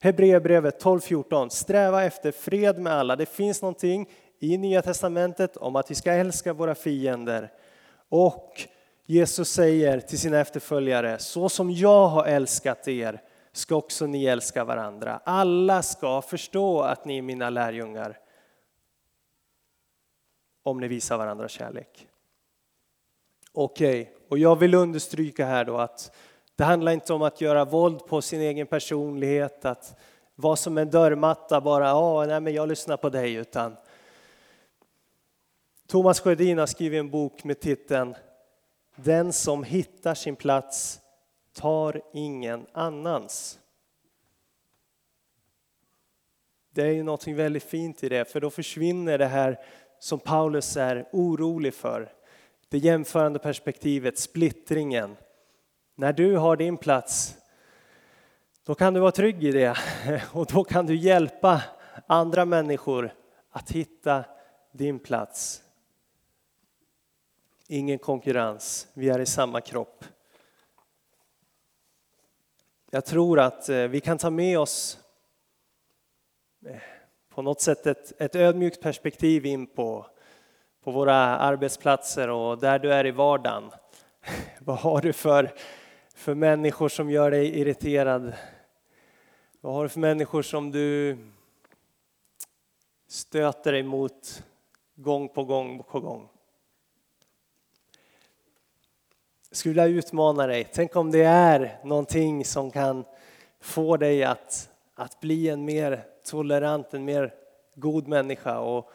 Hebreerbrevet 0.00 0.84
12.14. 0.84 1.48
Sträva 1.48 2.04
efter 2.04 2.32
fred 2.32 2.78
med 2.78 2.92
alla. 2.92 3.16
Det 3.16 3.26
finns 3.26 3.62
någonting 3.62 4.08
i 4.40 4.58
Nya 4.58 4.82
Testamentet 4.82 5.56
om 5.56 5.76
att 5.76 5.90
vi 5.90 5.94
ska 5.94 6.12
älska 6.12 6.52
våra 6.52 6.74
fiender. 6.74 7.52
Och 8.08 8.52
Jesus 9.06 9.48
säger 9.48 10.00
till 10.00 10.18
sina 10.18 10.40
efterföljare, 10.40 11.18
så 11.18 11.48
som 11.48 11.70
jag 11.70 12.06
har 12.08 12.26
älskat 12.26 12.88
er 12.88 13.20
ska 13.52 13.76
också 13.76 14.06
ni 14.06 14.24
älska 14.24 14.64
varandra. 14.64 15.20
Alla 15.24 15.82
ska 15.82 16.22
förstå 16.22 16.80
att 16.80 17.04
ni 17.04 17.18
är 17.18 17.22
mina 17.22 17.50
lärjungar 17.50 18.18
om 20.64 20.80
ni 20.80 20.88
visar 20.88 21.18
varandra 21.18 21.48
kärlek. 21.48 22.08
Okej, 23.52 24.02
okay. 24.02 24.14
och 24.28 24.38
jag 24.38 24.56
vill 24.56 24.74
understryka 24.74 25.46
här 25.46 25.64
då 25.64 25.78
att 25.78 26.16
det 26.56 26.64
handlar 26.64 26.92
inte 26.92 27.12
om 27.12 27.22
att 27.22 27.40
göra 27.40 27.64
våld 27.64 28.06
på 28.06 28.22
sin 28.22 28.40
egen 28.40 28.66
personlighet, 28.66 29.64
att 29.64 29.98
vara 30.34 30.56
som 30.56 30.78
en 30.78 30.90
dörrmatta 30.90 31.60
bara, 31.60 31.88
ja, 31.88 32.24
nej 32.26 32.40
men 32.40 32.54
jag 32.54 32.68
lyssnar 32.68 32.96
på 32.96 33.08
dig, 33.08 33.34
utan 33.34 33.76
Thomas 35.86 36.20
Sjödin 36.20 36.58
har 36.58 36.66
skrivit 36.66 37.00
en 37.00 37.10
bok 37.10 37.44
med 37.44 37.60
titeln 37.60 38.14
Den 38.96 39.32
som 39.32 39.64
hittar 39.64 40.14
sin 40.14 40.36
plats 40.36 41.00
tar 41.52 42.02
ingen 42.12 42.66
annans. 42.72 43.58
Det 46.70 46.82
är 46.82 46.92
ju 46.92 47.02
någonting 47.02 47.36
väldigt 47.36 47.64
fint 47.64 48.04
i 48.04 48.08
det, 48.08 48.24
för 48.24 48.40
då 48.40 48.50
försvinner 48.50 49.18
det 49.18 49.26
här 49.26 49.64
som 50.04 50.18
Paulus 50.18 50.76
är 50.76 51.08
orolig 51.12 51.74
för. 51.74 52.12
Det 52.68 52.78
jämförande 52.78 53.38
perspektivet, 53.38 54.18
splittringen. 54.18 55.16
När 55.94 56.12
du 56.12 56.36
har 56.36 56.56
din 56.56 56.76
plats, 56.76 57.36
då 58.64 58.74
kan 58.74 58.94
du 58.94 59.00
vara 59.00 59.12
trygg 59.12 59.44
i 59.44 59.52
det 59.52 59.76
och 60.32 60.46
då 60.46 60.64
kan 60.64 60.86
du 60.86 60.96
hjälpa 60.96 61.62
andra 62.06 62.44
människor 62.44 63.14
att 63.50 63.70
hitta 63.70 64.24
din 64.72 64.98
plats. 64.98 65.62
Ingen 67.68 67.98
konkurrens, 67.98 68.88
vi 68.94 69.08
är 69.08 69.18
i 69.18 69.26
samma 69.26 69.60
kropp. 69.60 70.04
Jag 72.90 73.04
tror 73.04 73.40
att 73.40 73.68
eh, 73.68 73.82
vi 73.82 74.00
kan 74.00 74.18
ta 74.18 74.30
med 74.30 74.58
oss 74.58 74.98
eh, 76.66 76.93
på 77.34 77.42
något 77.42 77.60
sätt 77.60 77.86
ett, 77.86 78.12
ett 78.20 78.36
ödmjukt 78.36 78.82
perspektiv 78.82 79.46
in 79.46 79.66
på, 79.66 80.06
på 80.84 80.90
våra 80.90 81.16
arbetsplatser 81.16 82.28
och 82.28 82.58
där 82.58 82.78
du 82.78 82.92
är 82.92 83.06
i 83.06 83.10
vardagen. 83.10 83.70
Vad 84.58 84.78
har 84.78 85.00
du 85.00 85.12
för, 85.12 85.54
för 86.14 86.34
människor 86.34 86.88
som 86.88 87.10
gör 87.10 87.30
dig 87.30 87.60
irriterad? 87.60 88.32
Vad 89.60 89.74
har 89.74 89.82
du 89.82 89.88
för 89.88 90.00
människor 90.00 90.42
som 90.42 90.70
du 90.70 91.18
stöter 93.08 93.72
dig 93.72 93.82
mot 93.82 94.42
gång 94.94 95.28
på 95.28 95.44
gång 95.44 95.82
på 95.82 96.00
gång? 96.00 96.28
Jag 99.48 99.56
skulle 99.56 99.82
vilja 99.82 99.98
utmana 99.98 100.46
dig. 100.46 100.70
Tänk 100.72 100.96
om 100.96 101.10
det 101.10 101.22
är 101.24 101.80
någonting 101.84 102.44
som 102.44 102.70
kan 102.70 103.04
få 103.60 103.96
dig 103.96 104.24
att, 104.24 104.70
att 104.94 105.20
bli 105.20 105.48
en 105.48 105.64
mer 105.64 106.13
tolerant, 106.24 106.94
en 106.94 107.04
mer 107.04 107.34
god 107.74 108.08
människa. 108.08 108.58
Och 108.58 108.90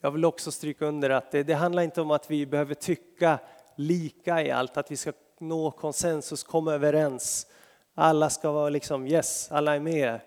jag 0.00 0.10
vill 0.10 0.24
också 0.24 0.52
stryka 0.52 0.86
under 0.86 1.10
att 1.10 1.30
det, 1.30 1.42
det 1.42 1.54
handlar 1.54 1.82
inte 1.82 2.00
om 2.00 2.10
att 2.10 2.30
vi 2.30 2.46
behöver 2.46 2.74
tycka 2.74 3.38
lika 3.76 4.42
i 4.42 4.50
allt, 4.50 4.76
att 4.76 4.90
vi 4.90 4.96
ska 4.96 5.12
nå 5.38 5.70
konsensus, 5.70 6.42
komma 6.42 6.72
överens. 6.72 7.46
Alla 7.94 8.30
ska 8.30 8.52
vara 8.52 8.68
liksom 8.68 9.06
yes, 9.06 9.52
alla 9.52 9.74
är 9.74 9.80
med. 9.80 10.20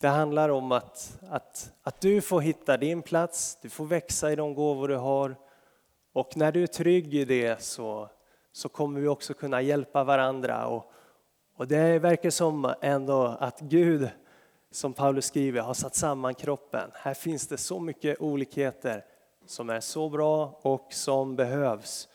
Det 0.00 0.08
handlar 0.08 0.48
om 0.48 0.72
att, 0.72 1.18
att, 1.30 1.72
att 1.82 2.00
du 2.00 2.20
får 2.20 2.40
hitta 2.40 2.76
din 2.76 3.02
plats, 3.02 3.58
du 3.62 3.68
får 3.68 3.84
växa 3.84 4.32
i 4.32 4.36
de 4.36 4.54
gåvor 4.54 4.88
du 4.88 4.96
har. 4.96 5.36
Och 6.12 6.36
när 6.36 6.52
du 6.52 6.62
är 6.62 6.66
trygg 6.66 7.14
i 7.14 7.24
det 7.24 7.62
så, 7.62 8.08
så 8.52 8.68
kommer 8.68 9.00
vi 9.00 9.08
också 9.08 9.34
kunna 9.34 9.62
hjälpa 9.62 10.04
varandra. 10.04 10.66
Och, 10.66 10.92
och 11.56 11.68
det 11.68 11.98
verkar 11.98 12.30
som 12.30 12.74
ändå 12.80 13.36
att 13.40 13.60
Gud, 13.60 14.08
som 14.70 14.92
Paulus 14.92 15.26
skriver, 15.26 15.60
har 15.60 15.74
satt 15.74 15.94
samman 15.94 16.34
kroppen. 16.34 16.90
Här 16.94 17.14
finns 17.14 17.46
det 17.46 17.56
så 17.56 17.80
mycket 17.80 18.20
olikheter 18.20 19.04
som 19.46 19.70
är 19.70 19.80
så 19.80 20.08
bra 20.08 20.60
och 20.62 20.92
som 20.92 21.36
behövs. 21.36 22.08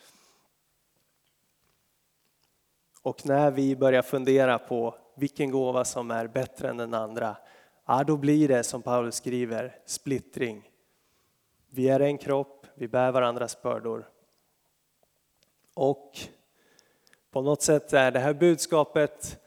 Och 3.02 3.26
när 3.26 3.50
vi 3.50 3.76
börjar 3.76 4.02
fundera 4.02 4.58
på 4.58 4.94
vilken 5.14 5.50
gåva 5.50 5.84
som 5.84 6.10
är 6.10 6.26
bättre 6.26 6.68
än 6.68 6.76
den 6.76 6.94
andra, 6.94 7.36
ja, 7.86 8.04
då 8.04 8.16
blir 8.16 8.48
det 8.48 8.62
som 8.62 8.82
Paulus 8.82 9.14
skriver, 9.14 9.78
splittring. 9.84 10.70
Vi 11.70 11.88
är 11.88 12.00
en 12.00 12.18
kropp, 12.18 12.66
vi 12.74 12.88
bär 12.88 13.12
varandras 13.12 13.62
bördor. 13.62 14.08
Och 15.74 16.18
på 17.30 17.42
något 17.42 17.62
sätt 17.62 17.92
är 17.92 18.10
det 18.10 18.18
här 18.18 18.34
budskapet 18.34 19.43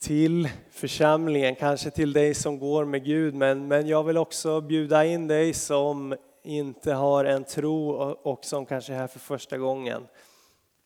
till 0.00 0.48
församlingen, 0.70 1.54
kanske 1.54 1.90
till 1.90 2.12
dig 2.12 2.34
som 2.34 2.58
går 2.58 2.84
med 2.84 3.04
Gud, 3.04 3.34
men, 3.34 3.68
men 3.68 3.86
jag 3.86 4.04
vill 4.04 4.16
också 4.16 4.60
bjuda 4.60 5.04
in 5.04 5.26
dig 5.26 5.54
som 5.54 6.16
inte 6.42 6.92
har 6.92 7.24
en 7.24 7.44
tro 7.44 7.90
och 8.22 8.44
som 8.44 8.66
kanske 8.66 8.92
är 8.92 8.96
här 8.96 9.06
för 9.06 9.18
första 9.18 9.58
gången. 9.58 10.06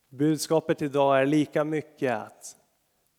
Budskapet 0.09 0.81
idag 0.81 1.21
är 1.21 1.25
lika 1.25 1.63
mycket 1.63 2.13
att 2.13 2.55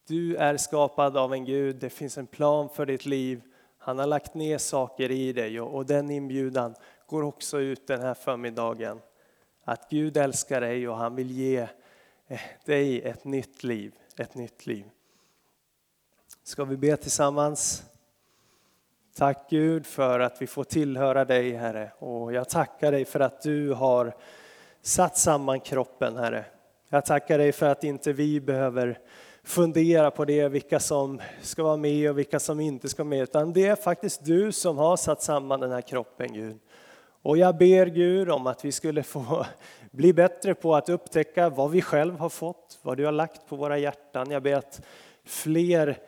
du 0.08 0.36
är 0.36 0.56
skapad 0.56 1.16
av 1.16 1.32
en 1.32 1.44
Gud, 1.44 1.76
det 1.76 1.90
finns 1.90 2.18
en 2.18 2.26
plan 2.26 2.68
för 2.68 2.86
ditt 2.86 3.06
liv. 3.06 3.40
Han 3.78 3.98
har 3.98 4.06
lagt 4.06 4.34
ner 4.34 4.58
saker 4.58 5.10
i 5.10 5.32
dig 5.32 5.60
och 5.60 5.86
den 5.86 6.10
inbjudan 6.10 6.74
går 7.06 7.22
också 7.22 7.60
ut 7.60 7.86
den 7.86 8.00
här 8.00 8.14
förmiddagen. 8.14 9.00
Att 9.64 9.90
Gud 9.90 10.16
älskar 10.16 10.60
dig 10.60 10.88
och 10.88 10.96
han 10.96 11.14
vill 11.14 11.30
ge 11.30 11.68
eh, 12.26 12.40
dig 12.64 13.02
ett 13.02 13.24
nytt 13.24 13.64
liv, 13.64 13.94
ett 14.16 14.34
nytt 14.34 14.66
liv. 14.66 14.84
Ska 16.46 16.64
vi 16.64 16.76
be 16.76 16.96
tillsammans? 16.96 17.82
Tack 19.16 19.50
Gud 19.50 19.86
för 19.86 20.20
att 20.20 20.42
vi 20.42 20.46
får 20.46 20.64
tillhöra 20.64 21.24
dig 21.24 21.52
Herre 21.52 21.92
och 21.98 22.32
jag 22.32 22.48
tackar 22.48 22.92
dig 22.92 23.04
för 23.04 23.20
att 23.20 23.42
du 23.42 23.72
har 23.72 24.14
satt 24.82 25.16
samman 25.16 25.60
kroppen 25.60 26.16
Herre. 26.16 26.44
Jag 26.88 27.04
tackar 27.04 27.38
dig 27.38 27.52
för 27.52 27.66
att 27.66 27.84
inte 27.84 28.12
vi 28.12 28.40
behöver 28.40 28.98
fundera 29.42 30.10
på 30.10 30.24
det, 30.24 30.48
vilka 30.48 30.80
som 30.80 31.20
ska 31.42 31.62
vara 31.62 31.76
med 31.76 32.10
och 32.10 32.18
vilka 32.18 32.40
som 32.40 32.60
inte 32.60 32.88
ska 32.88 33.04
med, 33.04 33.22
utan 33.22 33.52
det 33.52 33.66
är 33.66 33.76
faktiskt 33.76 34.24
du 34.24 34.52
som 34.52 34.78
har 34.78 34.96
satt 34.96 35.22
samman 35.22 35.60
den 35.60 35.72
här 35.72 35.82
kroppen 35.82 36.32
Gud. 36.32 36.58
Och 37.22 37.38
jag 37.38 37.56
ber 37.56 37.86
Gud 37.86 38.30
om 38.30 38.46
att 38.46 38.64
vi 38.64 38.72
skulle 38.72 39.02
få 39.02 39.46
bli 39.90 40.12
bättre 40.12 40.54
på 40.54 40.74
att 40.74 40.88
upptäcka 40.88 41.48
vad 41.48 41.70
vi 41.70 41.82
själv 41.82 42.18
har 42.18 42.28
fått, 42.28 42.78
vad 42.82 42.96
du 42.96 43.04
har 43.04 43.12
lagt 43.12 43.46
på 43.48 43.56
våra 43.56 43.78
hjärtan. 43.78 44.30
Jag 44.30 44.42
ber 44.42 44.54
att 44.56 44.80
fler 45.24 45.98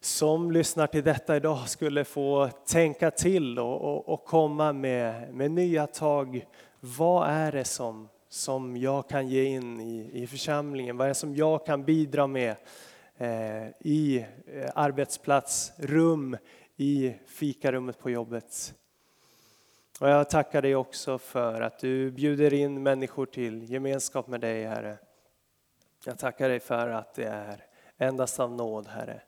som 0.00 0.50
lyssnar 0.50 0.86
till 0.86 1.04
detta 1.04 1.36
idag 1.36 1.68
skulle 1.68 2.04
få 2.04 2.48
tänka 2.66 3.10
till 3.10 3.58
och, 3.58 3.80
och, 3.80 4.08
och 4.08 4.24
komma 4.24 4.72
med, 4.72 5.34
med 5.34 5.50
nya 5.50 5.86
tag. 5.86 6.46
Vad 6.80 7.30
är 7.30 7.52
det 7.52 7.64
som 7.64 8.08
som 8.28 8.76
jag 8.76 9.08
kan 9.08 9.28
ge 9.28 9.44
in 9.44 9.80
i, 9.80 10.10
i 10.22 10.26
församlingen? 10.26 10.96
Vad 10.96 11.04
är 11.04 11.08
det 11.08 11.14
som 11.14 11.34
jag 11.34 11.66
kan 11.66 11.84
bidra 11.84 12.26
med 12.26 12.56
eh, 13.16 13.68
i 13.80 14.26
eh, 14.46 14.70
arbetsplats, 14.74 15.72
rum, 15.76 16.36
i 16.76 17.14
fikarummet 17.26 17.98
på 17.98 18.10
jobbet? 18.10 18.74
Och 20.00 20.08
jag 20.08 20.30
tackar 20.30 20.62
dig 20.62 20.76
också 20.76 21.18
för 21.18 21.60
att 21.60 21.78
du 21.78 22.10
bjuder 22.10 22.54
in 22.54 22.82
människor 22.82 23.26
till 23.26 23.70
gemenskap 23.70 24.26
med 24.26 24.40
dig, 24.40 24.64
Herre. 24.64 24.98
Jag 26.04 26.18
tackar 26.18 26.48
dig 26.48 26.60
för 26.60 26.88
att 26.88 27.14
det 27.14 27.24
är 27.24 27.64
endast 27.98 28.40
av 28.40 28.52
nåd, 28.52 28.86
Herre. 28.86 29.22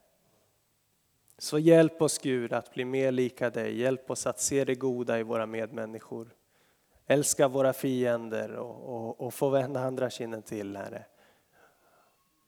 Så 1.40 1.58
hjälp 1.58 2.02
oss 2.02 2.18
Gud 2.18 2.52
att 2.52 2.74
bli 2.74 2.84
mer 2.84 3.12
lika 3.12 3.50
dig. 3.50 3.78
Hjälp 3.78 4.10
oss 4.10 4.26
att 4.26 4.40
se 4.40 4.64
det 4.64 4.74
goda 4.74 5.18
i 5.18 5.22
våra 5.22 5.46
medmänniskor. 5.46 6.36
Älska 7.06 7.48
våra 7.48 7.72
fiender 7.72 8.52
och, 8.52 8.96
och, 8.96 9.20
och 9.20 9.34
få 9.34 9.48
vända 9.48 9.80
andra 9.80 10.10
kinden 10.10 10.42
till, 10.42 10.76
Herre. 10.76 11.06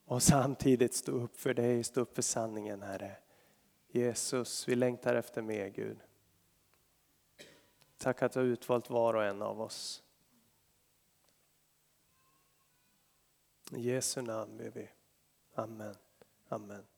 Och 0.04 0.22
samtidigt 0.22 0.94
stå 0.94 1.12
upp 1.12 1.36
för 1.36 1.54
dig, 1.54 1.84
stå 1.84 2.00
upp 2.00 2.14
för 2.14 2.22
sanningen, 2.22 2.82
Herre. 2.82 3.16
Jesus, 3.88 4.68
vi 4.68 4.74
längtar 4.74 5.14
efter 5.14 5.42
mer, 5.42 5.68
Gud. 5.68 5.98
Tack 7.98 8.22
att 8.22 8.32
du 8.32 8.40
har 8.40 8.46
utvalt 8.46 8.90
var 8.90 9.14
och 9.14 9.24
en 9.24 9.42
av 9.42 9.60
oss. 9.60 10.02
I 13.70 13.80
Jesu 13.80 14.22
namn 14.22 14.56
ber 14.56 14.70
vi. 14.70 14.88
Amen. 15.54 15.94
Amen. 16.48 16.91